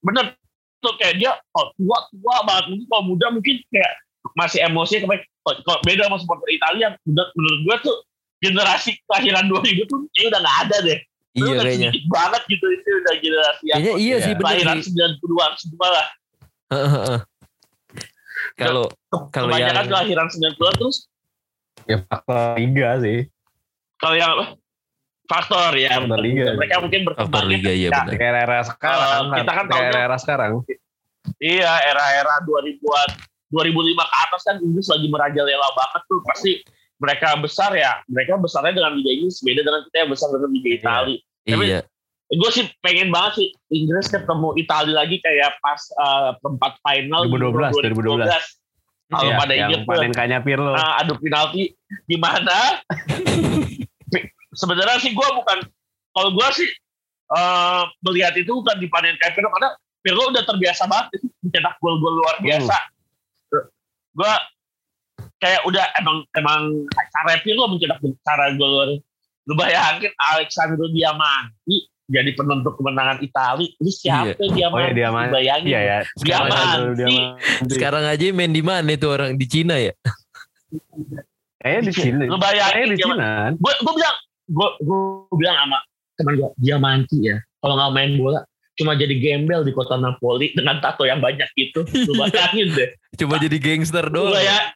[0.00, 0.24] bener
[0.80, 3.92] tuh kayak dia oh, tua tua banget mungkin kalau muda mungkin kayak
[4.32, 7.96] masih emosi kayak kalau beda sama supporter Italia menurut, menurut gue tuh
[8.38, 10.98] generasi kelahiran 2000 tuh ini udah nggak ada deh.
[11.30, 11.88] Itu Iya udah kayaknya.
[11.88, 14.16] sedikit banget gitu itu udah generasi yang Kayaknya iya Iya.
[14.18, 14.90] sih benar kelahiran sih.
[14.90, 16.06] 90-an semua lah.
[16.70, 17.18] Heeh.
[18.52, 18.84] Kalau
[19.30, 20.96] Kalau yang- kelahiran 90-an terus
[21.84, 23.18] Ya faktor liga sih.
[23.96, 24.46] kalau yang apa?
[25.26, 26.44] faktor ya Faktor liga.
[26.54, 28.06] mereka mungkin berkembang faktor liga ya benar.
[28.10, 29.22] Kayak era sekarang.
[29.24, 30.52] Eh, kita kan tahunya- era sekarang.
[31.38, 33.08] Iya, era-era 2000-an,
[33.50, 33.66] 2005
[34.00, 36.20] ke atas kan Inggris lagi merajalela banget tuh.
[36.24, 36.52] Pasti
[37.00, 40.70] mereka besar ya, mereka besarnya dengan Liga Inggris beda dengan kita yang besar dengan Liga
[40.72, 41.18] Italia.
[41.42, 41.80] Tapi- Iya.
[42.30, 47.74] Gue sih pengen banget sih Inggris ketemu Italia lagi kayak pas eh, perempat final 2012,
[47.90, 48.30] 2012.
[49.10, 50.70] Kalau Iya, pada inget panen kayaknya Pirlo.
[50.70, 51.74] nah, adu penalti
[52.06, 52.78] di mana
[54.52, 55.58] sebenarnya sih gue bukan
[56.12, 56.70] kalau gue sih
[57.30, 62.14] eh, melihat itu bukan di panen kayak Pirlo karena Pirlo udah terbiasa banget mencetak gol-gol
[62.14, 62.76] luar biasa.
[64.14, 64.32] Gue
[65.40, 69.00] kayak udah emang emang cara Pirlo mencetak cara gol.
[69.48, 73.70] Lu bayangin Alexandro Diamanti jadi penentu kemenangan Italia.
[73.70, 74.82] Ini siapa Oh Diamanti?
[74.82, 75.32] ya Diamanti.
[75.32, 75.70] Bayangin.
[75.70, 75.98] Iya ya.
[76.18, 76.98] Diamanti.
[76.98, 77.70] Diamanti.
[77.70, 79.94] Sekarang aja main di mana itu orang di Cina ya?
[81.62, 82.22] Kayaknya di Cina.
[82.26, 83.22] Lu bayangin di Diamanti.
[83.22, 83.30] Cina.
[83.54, 84.16] gue gue bilang
[84.50, 85.00] gue gue
[85.38, 85.78] bilang sama
[86.18, 88.40] teman gue dia manci ya kalau nggak main bola
[88.80, 91.84] cuma jadi gembel di kota Napoli dengan tato yang banyak gitu.
[91.84, 92.90] Lu bayangin deh.
[93.20, 94.32] Cuma jadi gangster doang.
[94.34, 94.72] ya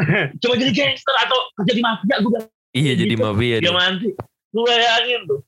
[0.40, 2.48] cuma jadi gangster atau kerja di mafia gue bilang.
[2.72, 3.22] Iya jadi Gitu.
[3.22, 4.08] mafia dia manci
[4.50, 5.40] lu bayangin tuh.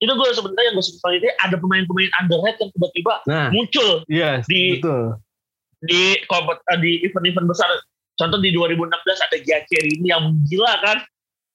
[0.00, 4.40] Itu gue sebenarnya yang gue suka itu ada pemain-pemain underrated yang tiba-tiba Nah, muncul iya
[4.46, 5.04] Di- betul.
[5.82, 7.68] di kompet- di event-event besar.
[8.16, 8.88] Contoh di 2016
[9.20, 10.98] ada Giaccherini yang gila kan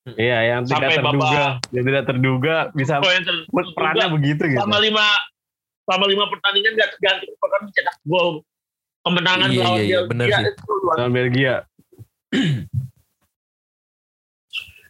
[0.08, 4.62] Iya, yang tidak Sampai terduga, babak- yang tidak terduga bisa poin ter- perannya begitu gitu.
[4.62, 5.06] selama lima
[5.82, 8.28] selama lima pertandingan gak terganti bahkan mencetak gol
[9.02, 10.46] kemenangan Iya, lawan iya, iya, benar Belgia sih.
[10.52, 11.56] itu luar Lawan Belgia.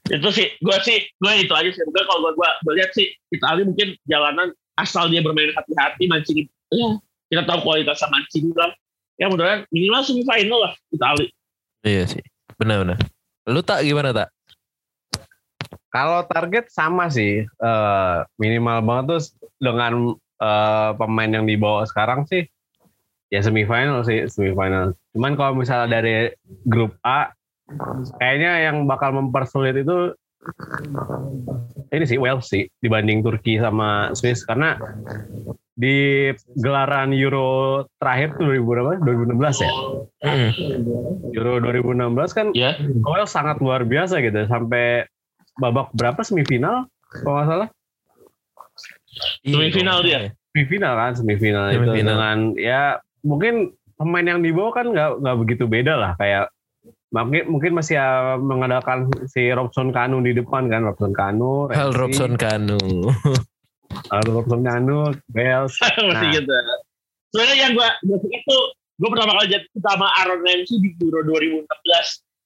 [0.05, 3.63] itu sih gue sih gue itu aja sih gue kalau gue gue lihat sih Italia
[3.63, 8.69] mungkin jalanan asal dia bermain hati-hati Mancini ya kita tahu kualitas Mancini lah
[9.15, 11.29] ya mudah-mudahan minimal semifinal lah Italia
[11.81, 12.17] Iya sih.
[12.55, 12.97] Benar-benar.
[13.45, 14.33] Lu tak gimana tak?
[15.95, 19.21] Kalau target sama sih, eh, minimal banget tuh
[19.63, 22.43] dengan eh, pemain yang dibawa sekarang sih,
[23.31, 24.91] ya semifinal sih, semifinal.
[25.15, 26.35] Cuman kalau misalnya dari
[26.67, 27.31] grup A,
[28.19, 30.11] kayaknya yang bakal mempersulit itu
[31.89, 34.77] ini sih Wales sih dibanding Turki sama Swiss karena
[35.75, 38.91] di gelaran Euro terakhir tuh 2000 berapa?
[39.01, 39.71] 2016 ya.
[41.33, 45.09] Euro 2016 kan ya Wales sangat luar biasa gitu sampai
[45.55, 46.19] babak berapa?
[46.21, 46.87] Semifinal?
[47.09, 47.69] Kalau nggak salah.
[49.41, 50.31] Semifinal dia.
[50.51, 52.07] semifinal kan semifinal, itu Semifinal.
[52.15, 52.81] dengan ya
[53.23, 56.11] mungkin pemain yang dibawa kan nggak nggak begitu beda lah.
[56.15, 56.47] Kayak
[57.11, 62.19] mungkin mungkin masih ya mengandalkan si Robson Kanu di depan kan Robson Kanu Hal Ramsey,
[62.19, 62.79] Robson Kanu.
[64.11, 66.31] Hal Robson Kanu masih Nah.
[66.35, 66.51] gitu
[67.31, 68.57] soalnya yang gue gue itu
[68.95, 71.67] gue pertama kali jatuh sama Aaron Ramsey di Euro 2016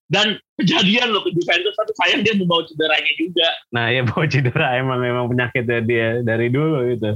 [0.10, 4.78] dan kejadian loh ke Juventus tapi sayang dia membawa cederanya juga nah ya bawa cedera
[4.82, 7.14] emang emang penyakitnya dia dari dulu gitu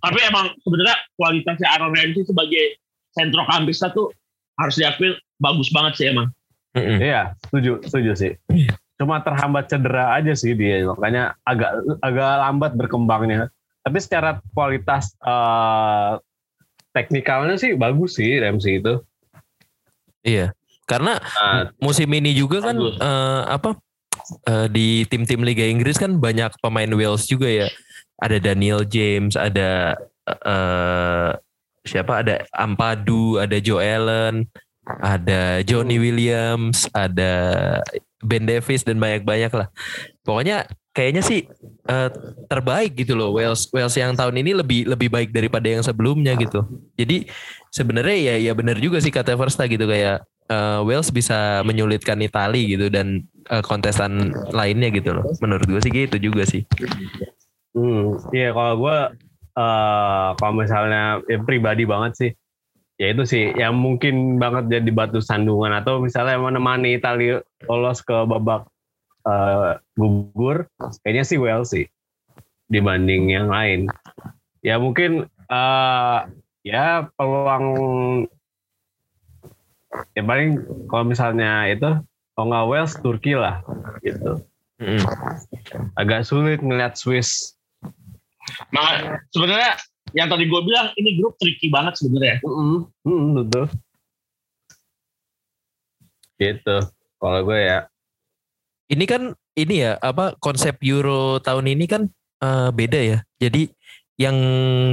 [0.00, 2.80] tapi emang sebenarnya kualitasnya Aaron Ramsey sebagai
[3.16, 4.12] sentrokampista tuh
[4.60, 6.28] harus diakui bagus banget sih emang.
[6.76, 8.32] Iya, setuju, setuju sih.
[9.00, 11.72] Cuma terhambat cedera aja sih dia, makanya agak
[12.04, 13.48] agak lambat berkembangnya.
[13.80, 16.20] Tapi secara kualitas eh,
[16.92, 19.00] teknikalnya sih bagus sih Ramsey itu.
[20.20, 20.52] Iya.
[20.86, 22.96] Karena Nah, musim ini juga kan Bagus.
[23.02, 23.70] eh, apa
[24.46, 27.66] eh, di tim-tim Liga Inggris kan banyak pemain Wales juga ya.
[28.22, 31.30] Ada Daniel James, ada eh,
[31.84, 32.22] siapa?
[32.22, 34.46] Ada Ampadu, ada Joe Allen,
[35.02, 37.34] ada Johnny Williams, ada
[38.22, 39.68] Ben Davis dan banyak-banyak lah.
[40.22, 40.64] Pokoknya
[40.96, 41.44] kayaknya sih
[41.86, 42.08] eh,
[42.48, 46.64] terbaik gitu loh Wales Wales yang tahun ini lebih lebih baik daripada yang sebelumnya gitu.
[46.96, 47.28] Jadi
[47.68, 52.62] sebenarnya ya ya benar juga sih kata Versta gitu kayak eh, Wales bisa menyulitkan Italia
[52.64, 55.24] gitu dan eh, kontestan lainnya gitu loh.
[55.42, 56.64] Menurut gue sih gitu juga sih.
[57.76, 58.98] hmm, iya kalau gue
[59.58, 62.30] eh, kalau misalnya ya pribadi banget sih,
[62.96, 68.24] ya itu sih yang mungkin banget jadi batu sandungan atau misalnya menemani Italia lolos ke
[68.24, 68.64] babak
[69.28, 70.64] uh, gugur
[71.04, 71.84] kayaknya sih well sih
[72.72, 73.92] dibanding yang lain
[74.64, 76.24] ya mungkin uh,
[76.64, 77.66] ya peluang
[80.16, 81.90] ya paling kalau misalnya itu
[82.36, 83.64] kalau nggak Wales Turki lah
[84.04, 84.42] gitu
[84.80, 85.00] Mm-mm.
[85.96, 87.56] agak sulit ngeliat Swiss
[88.70, 89.74] Nah, sebenarnya
[90.14, 92.38] yang tadi gue bilang ini grup tricky banget sebenarnya.
[92.46, 92.86] Mm-mm.
[93.02, 93.66] Mm-mm, betul
[96.36, 96.76] gitu
[97.16, 97.88] kalau gue ya
[98.86, 102.06] Ini kan ini ya apa konsep Euro tahun ini kan
[102.38, 103.18] eh, beda ya.
[103.42, 103.66] Jadi
[104.14, 104.36] yang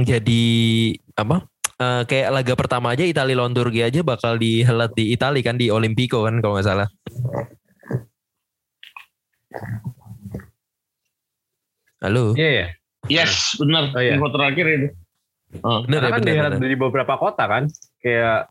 [0.02, 0.44] jadi
[1.14, 1.46] apa
[1.84, 5.68] eh, kayak laga pertama aja Italia lawan Turki aja bakal dihelat di Italia kan di
[5.68, 6.88] Olimpico kan kalau nggak salah.
[12.04, 12.36] Halo.
[12.36, 12.68] iya ya
[13.04, 13.92] Yes, benar.
[13.92, 14.16] Oh, iya.
[14.16, 14.88] Info terakhir itu.
[15.60, 15.84] Oh.
[15.84, 16.52] Bener ya kan bener.
[16.58, 17.68] di beberapa kota kan
[18.02, 18.50] kayak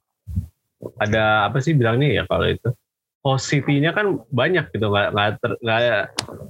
[1.01, 2.69] ada apa sih bilangnya ya kalau itu
[3.23, 5.81] host city-nya kan banyak gitu nggak nggak ter- nggak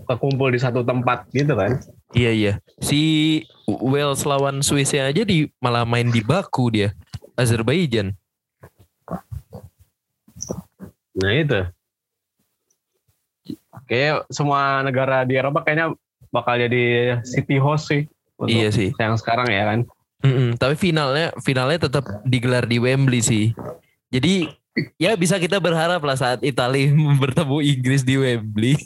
[0.09, 1.77] kekumpul di satu tempat gitu kan
[2.11, 2.53] Iya iya.
[2.77, 3.01] Si
[3.65, 6.93] Wales lawan Swissnya aja di malah main di Baku dia.
[7.33, 8.13] Azerbaijan.
[11.13, 11.61] nah itu
[13.85, 15.93] kayak semua negara di Eropa kayaknya
[16.29, 16.83] bakal jadi
[17.21, 18.89] city host sih untuk Iya sih.
[18.95, 19.79] yang sekarang ya kan
[20.21, 23.51] Mm-mm, tapi finalnya finalnya tetap digelar di Wembley sih.
[24.07, 24.47] Jadi
[24.97, 26.89] ya bisa kita berharap lah saat Italia
[27.21, 28.73] bertemu Inggris di Wembley.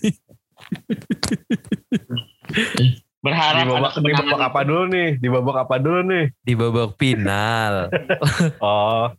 [3.17, 5.09] Berharap di babak, ada di babak apa dulu nih?
[5.17, 6.25] Di babak apa dulu nih?
[6.45, 7.73] Di babak final.
[8.63, 9.09] oh.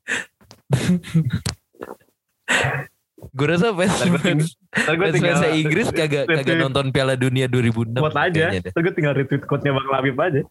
[3.35, 7.99] Gue rasa fans fans, fansnya Inggris kagak kagak nonton Piala Dunia 2006.
[7.99, 8.55] quote aja.
[8.55, 10.43] ntar gue tinggal retweet quote-nya Bang Labib aja.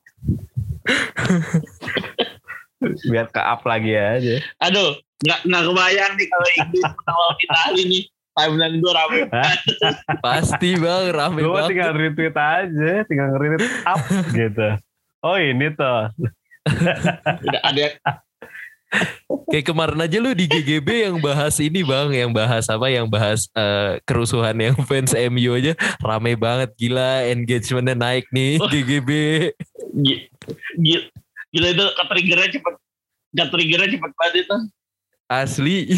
[3.08, 4.44] Biar ke up lagi aja.
[4.60, 8.04] Aduh, nggak nggak kebayang nih kalau Inggris menang lawan Italia nih.
[8.38, 9.20] Timeline gue rame.
[10.22, 11.70] Pasti bang rame gue banget.
[11.74, 13.98] tinggal retweet aja tinggal retweet up
[14.38, 14.68] gitu
[15.20, 16.14] oh ini tuh
[17.42, 17.98] Udah ada
[19.50, 23.50] Kayak kemarin aja lu di GGB yang bahas ini bang, yang bahas apa, yang bahas
[23.52, 29.10] eh, kerusuhan yang fans MU aja rame banget gila engagementnya naik nih GGB.
[29.98, 30.30] gi-
[30.78, 31.08] gi-
[31.52, 32.74] gila itu ketriggernya cepet.
[33.34, 34.56] Ketriggernya cepet banget itu.
[35.28, 35.92] Asli.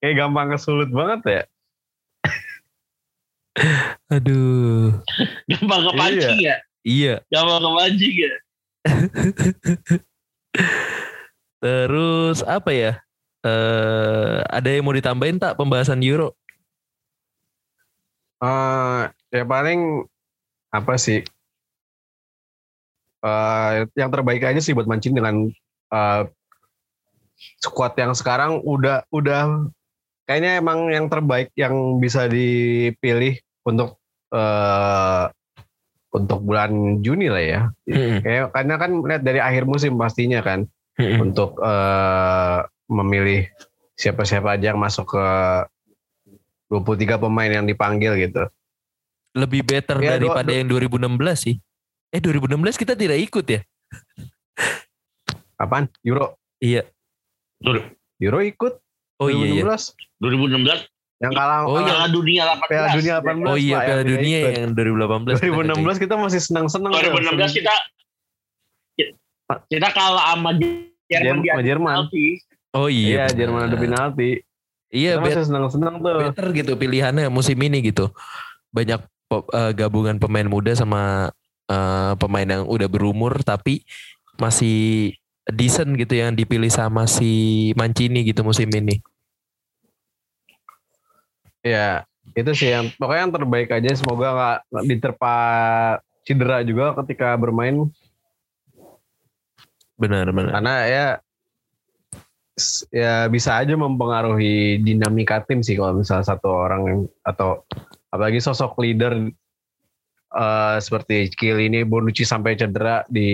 [0.00, 1.42] kayak gampang kesulut banget ya
[4.10, 4.98] Aduh.
[5.46, 6.56] Gampang kepancing ya.
[6.82, 7.14] Iya.
[7.30, 8.34] Gampang kepancing ya.
[11.62, 12.92] Terus apa ya?
[13.46, 16.34] Eh ada yang mau ditambahin tak pembahasan Euro?
[18.42, 20.02] Eh, ya paling
[20.74, 21.22] apa sih
[23.24, 25.48] Eh, yang terbaik aja sih buat mancing dengan
[25.96, 26.22] eh,
[27.58, 29.68] squad yang sekarang udah udah
[30.24, 33.98] kayaknya emang yang terbaik yang bisa dipilih untuk
[34.30, 35.24] eh,
[36.14, 37.60] untuk bulan Juni lah ya.
[37.84, 38.22] Mm-mm.
[38.22, 40.64] Kayak karena kan lihat dari akhir musim pastinya kan
[40.96, 41.18] Mm-mm.
[41.20, 43.50] untuk eh, memilih
[43.94, 45.26] siapa-siapa aja yang masuk ke
[46.70, 48.46] 23 pemain yang dipanggil gitu.
[49.34, 51.56] Lebih better Ya, do- daripada do- yang 2016 sih.
[52.10, 53.60] Eh 2016 kita tidak ikut ya?
[55.54, 55.90] Apaan?
[56.02, 56.38] Euro.
[56.58, 56.86] Iya.
[58.18, 58.74] Euro ikut
[59.18, 59.62] Oh iya iya.
[59.62, 59.94] 2016.
[60.18, 60.90] 2016
[61.22, 61.86] Yang kalah Oh, iya.
[61.86, 62.68] Piala Dunia 18.
[62.68, 63.46] Piala Dunia 18.
[63.46, 64.52] Oh iya Pak, Piala Dunia ikut.
[64.58, 65.38] yang 2018.
[65.38, 66.90] 2016 kita masih senang-senang.
[66.90, 67.00] tuh.
[67.00, 67.74] 2016 kita
[69.68, 70.50] kita kalah sama
[71.04, 71.94] Jerman di Jerman.
[72.74, 73.28] Oh iya.
[73.28, 73.36] Iya.
[73.36, 74.40] Jerman ada penalti.
[74.90, 76.18] Iya, Kita bet- masih senang-senang tuh.
[76.22, 78.10] better gitu pilihannya musim ini gitu.
[78.70, 79.00] Banyak
[79.52, 81.30] eh, gabungan pemain muda sama
[81.66, 83.82] eh, pemain yang udah berumur tapi
[84.36, 85.12] masih
[85.52, 89.00] decent gitu yang dipilih sama si Mancini gitu musim ini.
[91.64, 94.28] Iya, itu sih yang pokoknya yang terbaik aja semoga
[94.72, 95.34] nggak diterpa
[96.24, 97.92] cedera juga ketika bermain
[99.94, 100.58] Benar benar.
[100.58, 101.06] karena ya
[102.90, 107.62] ya bisa aja mempengaruhi dinamika tim sih kalau misalnya satu orang yang atau
[108.10, 109.30] apalagi sosok leader
[110.34, 113.30] eh, seperti Kiel ini Bonucci sampai cedera di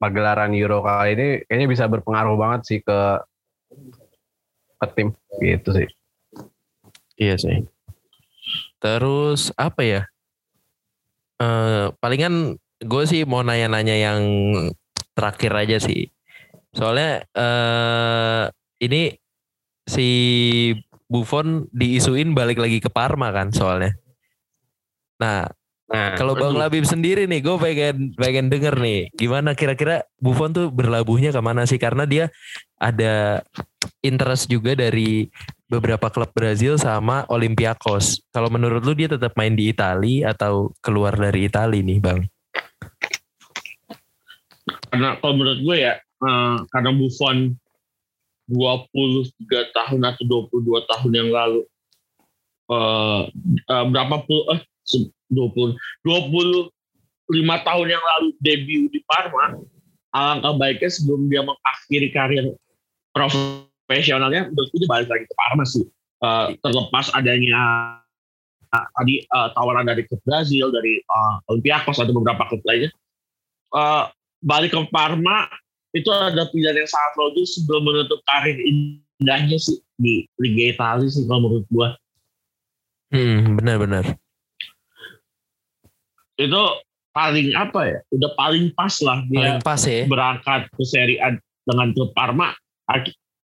[0.00, 3.00] pagelaran Euro kali ini kayaknya bisa berpengaruh banget sih ke
[4.80, 5.12] ke tim
[5.44, 5.88] gitu sih.
[7.20, 7.68] Iya sih.
[8.80, 10.02] Terus apa ya?
[11.36, 14.20] Eh palingan gue sih mau nanya-nanya yang
[15.12, 16.08] terakhir aja sih.
[16.72, 18.44] Soalnya eh
[18.80, 19.12] ini
[19.84, 20.08] si
[21.10, 23.92] Buffon diisuin balik lagi ke Parma kan soalnya.
[25.20, 25.44] Nah,
[25.90, 26.54] Nah, Kalau Bang.
[26.54, 31.66] Labib sendiri nih, gue pengen pengen denger nih, gimana kira-kira Buffon tuh berlabuhnya ke mana
[31.66, 31.82] sih?
[31.82, 32.30] Karena dia
[32.78, 33.42] ada
[33.98, 35.26] interest juga dari
[35.66, 38.22] beberapa klub Brazil sama Olympiakos.
[38.30, 42.22] Kalau menurut lu dia tetap main di Itali atau keluar dari Itali nih, Bang?
[44.90, 47.54] karena kalau menurut gue ya eh, karena Buffon
[48.50, 49.30] 23
[49.70, 51.62] tahun atau 22 tahun yang lalu
[52.74, 53.22] eh,
[53.70, 54.60] eh, berapa puluh eh
[55.32, 59.56] 20 25 tahun yang lalu debut di Parma
[60.10, 62.44] alangkah baiknya sebelum dia mengakhiri karir
[63.14, 65.86] profesionalnya menurut gue dia balik lagi ke Parma sih
[66.20, 67.96] Eh, terlepas adanya
[68.68, 72.92] eh, tadi eh, tawaran dari klub Brazil dari eh, Olympiakos atau beberapa klub lainnya
[73.72, 74.04] eh,
[74.44, 75.48] balik ke Parma
[75.96, 81.24] itu ada pilihan yang sangat logis sebelum menutup karir indahnya sih di Liga Italia sih
[81.24, 81.96] kalau menurut gua
[83.10, 84.19] Hmm, benar-benar.
[86.40, 86.62] Itu
[87.10, 90.02] paling apa ya udah paling pas lah dia Paling pas ya.
[90.08, 91.36] berangkat ke Serie A
[91.68, 92.56] dengan klub Parma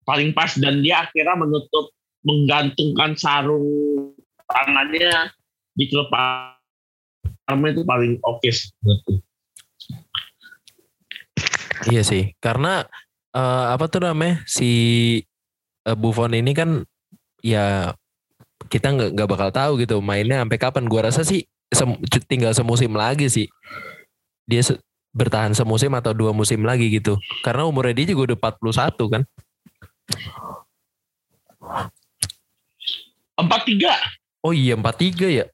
[0.05, 1.91] paling pas dan dia akhirnya menutup
[2.25, 3.65] menggantungkan sarung
[4.49, 5.33] tangannya
[5.73, 9.13] di klub Parma itu paling oke sih menurutku.
[11.85, 12.87] Iya sih, karena
[13.35, 14.71] eh, apa tuh namanya si
[15.85, 16.81] eh, Buffon ini kan
[17.45, 17.93] ya
[18.71, 20.89] kita nggak nggak bakal tahu gitu mainnya sampai kapan.
[20.89, 23.47] Gua rasa sih sem- tinggal semusim lagi sih.
[24.45, 24.81] Dia se-
[25.15, 27.15] bertahan semusim atau dua musim lagi gitu.
[27.41, 29.23] Karena umurnya dia juga udah 41 kan.
[33.35, 33.91] empat tiga
[34.45, 35.45] Oh iya 43 ya.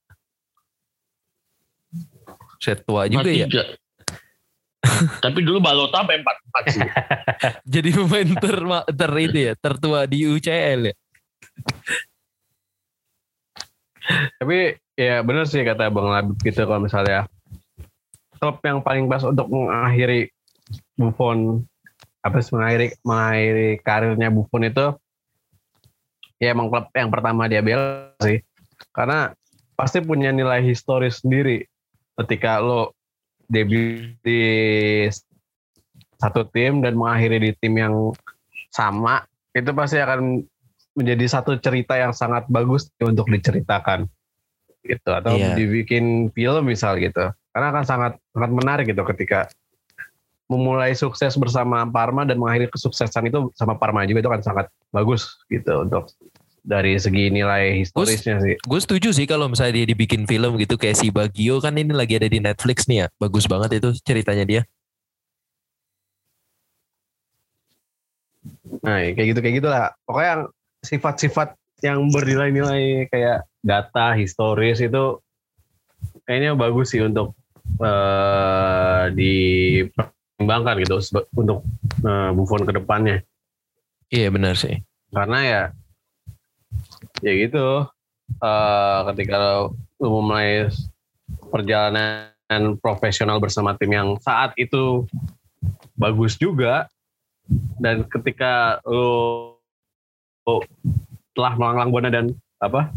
[2.60, 3.48] Set tua juga ya.
[5.24, 6.82] Tapi dulu Balota sampai empat empat sih.
[7.80, 8.58] Jadi pemain ter,
[8.92, 10.96] ter itu ya, tertua di UCL ya.
[14.42, 17.26] Tapi ya benar sih kata Bang Labib gitu kalau misalnya
[18.38, 20.30] klub yang paling pas untuk mengakhiri
[20.94, 21.66] Buffon
[22.22, 24.94] apa sih mengakhiri mengakhiri karirnya Buffon itu
[26.38, 28.46] ya emang klub yang pertama dia bela sih.
[28.94, 29.34] Karena
[29.74, 31.66] pasti punya nilai historis sendiri
[32.22, 32.94] ketika lo
[33.50, 34.42] debut di
[36.22, 37.96] satu tim dan mengakhiri di tim yang
[38.70, 39.26] sama
[39.58, 40.46] itu pasti akan
[40.94, 44.06] menjadi satu cerita yang sangat bagus untuk diceritakan
[44.82, 45.54] gitu atau Iya.
[45.56, 49.46] dibikin film misal gitu karena akan sangat sangat menarik gitu ketika
[50.48, 55.40] memulai sukses bersama Parma dan mengakhiri kesuksesan itu sama Parma juga itu kan sangat bagus
[55.48, 56.12] gitu untuk
[56.62, 61.00] dari segi nilai historisnya sih Gue setuju sih kalau misalnya dia dibikin film gitu kayak
[61.00, 63.08] si Bagio kan ini lagi ada di Netflix nih ya.
[63.18, 64.62] Bagus banget itu ceritanya dia.
[68.82, 70.44] nah ya kayak gitu kayak gitulah pokoknya yang
[70.82, 71.48] sifat-sifat
[71.86, 75.22] yang bernilai-nilai kayak data historis itu
[76.26, 77.38] kayaknya bagus sih untuk
[77.78, 80.98] eh, dipertimbangkan gitu
[81.38, 81.62] untuk
[82.06, 83.18] eh, Buffon ke depannya
[84.12, 84.82] Iya benar sih.
[85.12, 85.64] karena ya
[87.22, 87.86] ya gitu
[88.42, 89.70] eh, ketika
[90.02, 90.68] lu memulai
[91.54, 95.06] perjalanan profesional bersama tim yang saat itu
[95.96, 96.90] bagus juga
[97.78, 99.54] dan ketika lu,
[100.48, 100.64] lu
[101.36, 102.26] telah melanglang buana dan
[102.64, 102.90] apa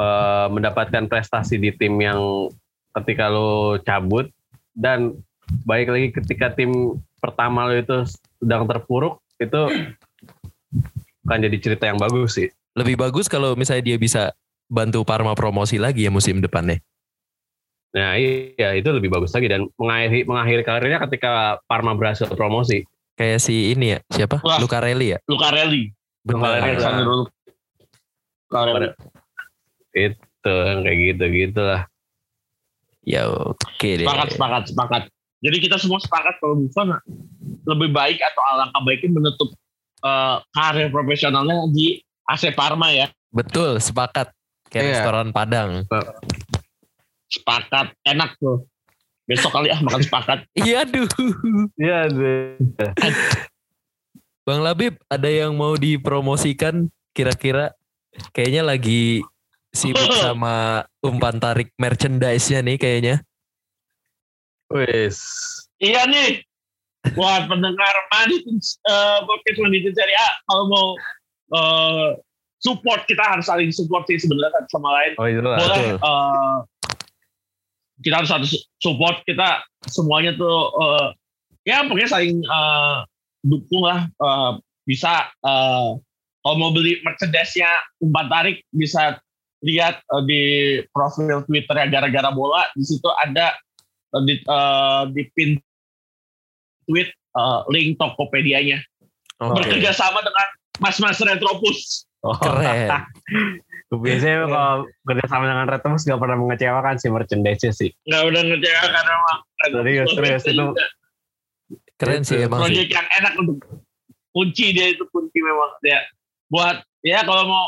[0.00, 2.48] eh, mendapatkan prestasi di tim yang
[2.96, 4.32] ketika lu cabut
[4.72, 5.20] dan
[5.68, 8.08] baik lagi ketika tim pertama lu itu
[8.40, 9.60] sedang terpuruk itu
[11.28, 12.48] kan jadi cerita yang bagus sih
[12.78, 14.30] Lebih bagus kalau misalnya dia bisa
[14.70, 16.78] bantu Parma promosi lagi ya musim depannya.
[17.90, 22.86] Nah iya itu lebih bagus lagi dan mengakhiri mengakhiri karirnya ketika Parma berhasil promosi.
[23.18, 24.38] Kayak si ini ya, siapa?
[24.40, 24.62] Wah.
[24.62, 25.18] Lucarelli ya?
[25.26, 25.90] Lucarelli.
[26.22, 26.62] Benar.
[26.62, 27.04] Alexander
[28.48, 28.88] Lucarelli.
[29.94, 31.82] Itu yang kayak gitu gitulah.
[33.02, 34.06] Ya oke deh.
[34.06, 35.02] Sepakat, sepakat, sepakat.
[35.40, 37.00] Jadi kita semua sepakat kalau Buffon
[37.64, 39.50] lebih baik atau alangkah baiknya menutup
[40.04, 43.08] eh, karir profesionalnya di AC Parma ya.
[43.32, 44.30] Betul, sepakat.
[44.70, 44.92] Kayak Iya.
[44.94, 45.70] restoran Padang.
[47.26, 48.66] Sepakat, enak tuh.
[49.26, 50.38] Besok kali ah makan sepakat.
[50.58, 51.06] Iya aduh.
[51.78, 52.58] Iya deh.
[54.42, 57.70] Bang Labib, ada yang mau dipromosikan kira-kira?
[58.34, 59.22] Kayaknya lagi
[59.74, 63.16] sibuk sama umpan tarik merchandise-nya nih kayaknya.
[64.70, 65.18] Wes.
[65.82, 66.46] Iya nih.
[67.16, 70.88] Buat pendengar Manitens, uh, podcast Manitens Serie A, kalau mau
[71.56, 72.08] eh,
[72.60, 75.12] support kita harus saling support sih sebenarnya satu sama lain.
[75.16, 75.58] Oh lah.
[75.58, 76.56] Boleh eh,
[78.04, 78.46] kita harus satu
[78.80, 81.06] support kita semuanya tuh eh,
[81.66, 82.96] ya pokoknya saling eh,
[83.44, 84.52] dukung lah Eh,
[84.84, 85.88] bisa eh,
[86.40, 87.68] kalau mau beli merchandise-nya
[88.00, 89.20] umpan tarik bisa
[89.60, 93.52] lihat uh, di profil Twitter ya gara-gara bola di situ ada
[94.16, 95.60] uh, di uh, di pin
[96.88, 98.80] tweet uh, link Tokopedia-nya
[99.40, 99.64] Oke.
[99.64, 100.48] bekerja sama dengan
[100.80, 102.08] Mas-mas Retropus.
[102.24, 102.36] Oh.
[102.36, 102.88] Keren.
[103.90, 107.90] Biasanya kalau kerjasama dengan Retmus gak pernah mengecewakan sih merchandise sih.
[108.06, 110.66] Nggak udah ngecewa karena emang Serius, serius, itu
[112.00, 113.60] Keren sih emang proyek yang enak untuk
[114.32, 116.00] kunci dia itu kunci memang dia
[116.48, 117.64] buat ya kalau mau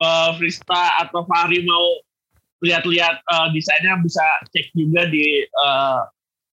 [0.00, 2.00] uh, Frista atau Fahri mau
[2.60, 6.04] lihat-lihat uh, desainnya bisa cek juga di uh,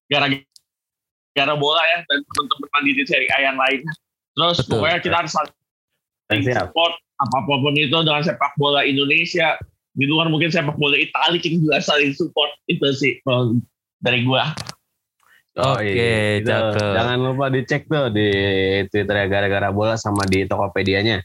[0.08, 3.92] gara-gara bola ya dan teman-teman di seri A yang lainnya.
[4.32, 4.70] Terus Betul.
[4.80, 9.58] pokoknya kita harus saling support apa pun itu dengan sepak bola Indonesia
[9.98, 13.18] di luar mungkin sepak bola Italia kita juga saling support itu sih
[14.00, 14.54] dari gua.
[15.58, 16.94] Oke, cakep.
[16.94, 18.30] Jangan lupa dicek tuh di
[18.94, 21.18] Twitter ya gara-gara bola sama di Tokopedia-nya.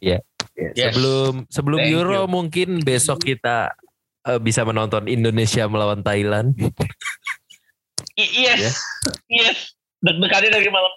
[0.00, 0.16] Iya.
[0.16, 0.35] Yes.
[0.56, 0.96] Yes.
[0.96, 2.32] Sebelum sebelum Thank Euro you.
[2.32, 3.76] mungkin besok kita
[4.24, 6.56] eh, bisa menonton Indonesia melawan Thailand.
[8.16, 8.80] Yes,
[9.28, 9.52] Ya.
[9.52, 9.76] yes.
[10.00, 10.92] Deg-degannya dari malam.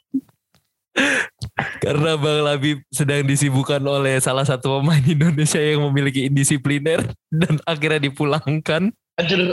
[1.84, 8.08] Karena Bang Labib sedang disibukkan oleh salah satu pemain Indonesia yang memiliki indisipliner dan akhirnya
[8.08, 8.96] dipulangkan.
[9.20, 9.52] Anjir.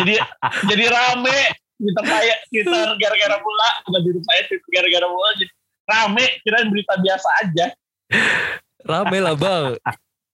[0.00, 0.14] jadi
[0.64, 1.38] jadi rame
[1.76, 5.52] kita kayak kita gara-gara bola bukan di Twitter gara-gara bola jadi
[5.84, 7.66] rame kirain berita biasa aja
[8.84, 9.76] Rame lah Bang.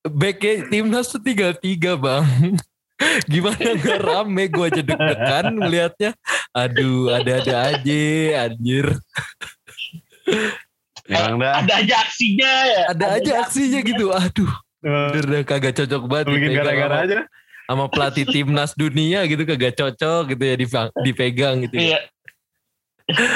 [0.04, 2.26] Backnya timnas tuh tiga-tiga Bang.
[3.26, 6.10] Gimana gak rame gue aja deg-degan ngeliatnya.
[6.54, 8.00] Aduh ada-ada aja
[8.46, 8.86] anjir.
[11.04, 11.60] Emang dah.
[11.60, 14.08] ada aja aksinya ya Ada aja aksinya gitu.
[14.14, 14.52] Aduh
[14.84, 16.26] bener dah kagak cocok banget.
[16.28, 17.20] Bikin dipegang gara-gara aja.
[17.64, 20.54] sama pelatih timnas dunia gitu kagak cocok gitu ya
[21.00, 21.76] dipegang gitu.
[21.76, 21.82] ya.
[21.82, 21.98] iya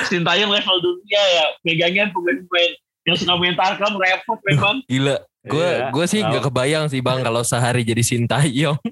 [0.09, 2.73] Sintayong level dunia ya pegangnya pemain-pemain
[3.09, 5.17] yang suka main tarkam repot memang Gila.
[5.43, 8.77] Gue Iya, gue sih nggak kebayang sih bang kalau sehari jadi sintayong.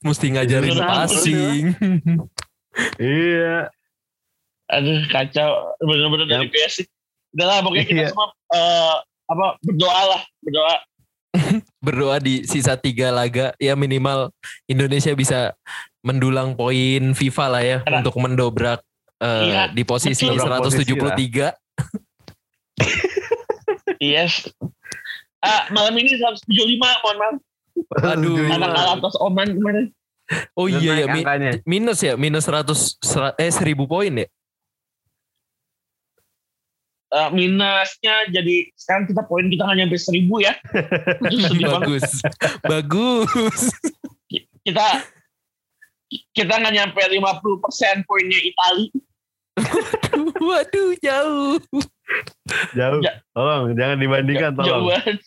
[0.00, 1.64] Mesti ngajarin Beneran, passing.
[2.96, 3.68] Iya.
[4.64, 6.88] aduh kacau bener-bener dari basic
[7.30, 8.08] udah lah pokoknya kita Iya.
[8.10, 8.94] semua eh,
[9.26, 10.74] apa berdoa lah berdoa
[11.84, 14.30] Berdoa di sisa tiga laga ya minimal
[14.64, 15.52] Indonesia bisa
[16.00, 18.80] mendulang poin FIFA lah ya Karena- untuk mendobrak
[19.20, 20.48] eh, Iya, di posisi betul.
[20.48, 21.52] 173.
[24.00, 24.48] Yes
[25.40, 26.48] ah malam ini 175
[26.80, 27.36] mohon maaf
[28.14, 28.38] Aduh.
[28.48, 29.86] karena kalah atas Oman kemarin
[30.56, 31.50] Oh Terus iya ya naik mi- angkanya.
[31.68, 34.24] minus ya minus 100 sera- eh 1000 poin ya.
[37.12, 40.56] Eh, minusnya jadi sekarang kita poin kita nggak nyampe seribu ya.
[41.60, 42.24] Bagus.
[42.64, 43.60] Bagus.
[44.64, 44.86] kita
[46.32, 47.20] kita nggak nyampe 50
[47.60, 48.88] persen poinnya Itali
[50.40, 51.56] Waduh jauh.
[52.72, 53.00] Jauh.
[53.00, 54.50] Ja- Tolong, jangan dibandingkan.
[54.58, 55.18] Jauh Tolong.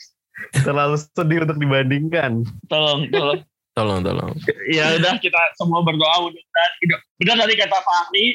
[0.53, 2.45] Terlalu sedih untuk dibandingkan.
[2.67, 3.39] tolong tolong
[3.73, 4.33] Tolong tolong.
[4.69, 6.71] ya udah kita semua berdoa mudah-mudahan
[7.17, 8.25] benar tadi kata Fahri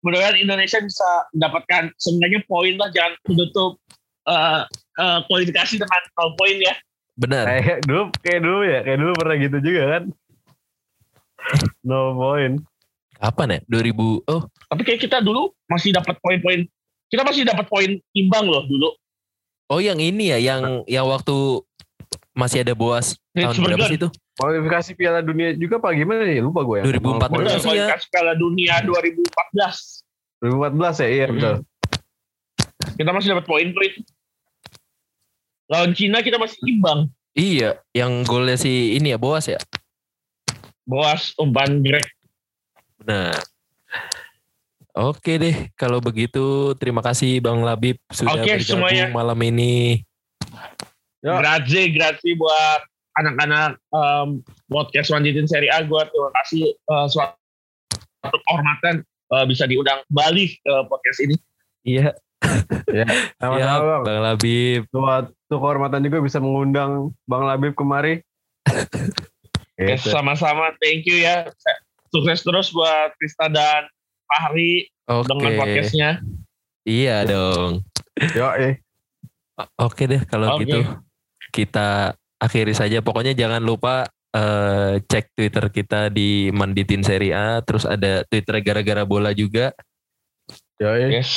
[0.00, 3.76] mudah-mudahan Indonesia bisa mendapatkan sebenarnya poin lah jangan menutup
[4.24, 4.60] eh,
[4.98, 6.74] eh, kualifikasi dengan nol poin ya
[7.12, 7.44] Benar.
[7.44, 8.80] Kayak dulu, kayak dulu ya.
[8.88, 10.02] Kayak dulu pernah gitu juga kan.
[11.84, 12.56] No point.
[13.22, 13.58] Kapan ya?
[13.70, 14.26] 2000.
[14.26, 16.66] Oh, tapi kayak kita dulu masih dapat poin-poin
[17.06, 18.88] kita masih dapat poin imbang loh dulu
[19.68, 21.60] oh yang ini ya yang yang waktu
[22.32, 24.08] masih ada Boas tahun berapa sih itu?
[24.32, 26.40] Kualifikasi Piala Dunia juga apa gimana ya?
[26.40, 26.84] Lupa gue ya.
[26.88, 27.60] 2014 Benar, sih ya.
[27.62, 30.02] kualifikasi Piala Dunia 2014
[30.40, 31.34] 2014 ya, iya Hmm.
[31.36, 31.54] betul.
[32.92, 33.92] kita masih dapat poin-poin
[35.68, 39.56] lawan Cina kita masih imbang Iya, yang golnya si ini ya Boas ya.
[40.82, 42.04] Boas umpan Greg
[43.02, 43.42] Benar.
[44.92, 49.06] Oke deh, kalau begitu terima kasih Bang Labib sudah Oke, bergabung semuanya.
[49.08, 50.04] malam ini.
[51.24, 51.40] Ya.
[51.40, 52.80] Grazie, grazie buat
[53.16, 55.80] anak-anak um, podcast Wanjitin Seri A.
[55.82, 59.00] Gue terima kasih uh, suatu kehormatan
[59.32, 61.36] uh, bisa diundang kembali ke podcast ini.
[61.88, 62.12] Iya,
[62.92, 63.06] Ya, ya,
[63.38, 64.02] sama-sama Bang.
[64.04, 64.80] Bang Labib.
[64.90, 68.20] Suatu kehormatan juga bisa mengundang Bang Labib kemari.
[69.78, 70.74] Oke, sama-sama.
[70.82, 71.48] Thank you ya.
[72.12, 73.88] Sukses terus buat Krista dan
[74.28, 75.32] Fahri Oke.
[75.32, 76.10] dengan podcastnya.
[76.84, 77.80] Iya dong.
[78.36, 78.78] Yo, eh.
[79.80, 80.68] Oke deh kalau Oke.
[80.68, 80.78] gitu
[81.56, 83.00] kita akhiri saja.
[83.00, 84.04] Pokoknya jangan lupa
[84.36, 87.64] eh, cek Twitter kita di Manditin Seri A.
[87.64, 89.72] Terus ada Twitter gara-gara bola juga.
[90.76, 91.18] Yo, eh.
[91.20, 91.32] Yes.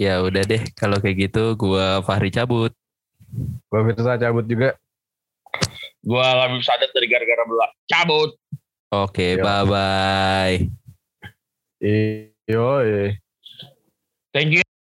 [0.00, 2.72] Ya udah deh kalau kayak gitu gua Fahri cabut.
[3.68, 4.78] Gue Firsa cabut juga.
[6.04, 7.66] Gue Labib Sadat dari Gara-Gara Bola.
[7.88, 8.36] Cabut.
[9.02, 9.42] Oke, Yo.
[9.42, 10.70] bye bye.
[12.46, 13.18] Yo, eh.
[14.32, 14.64] Thank you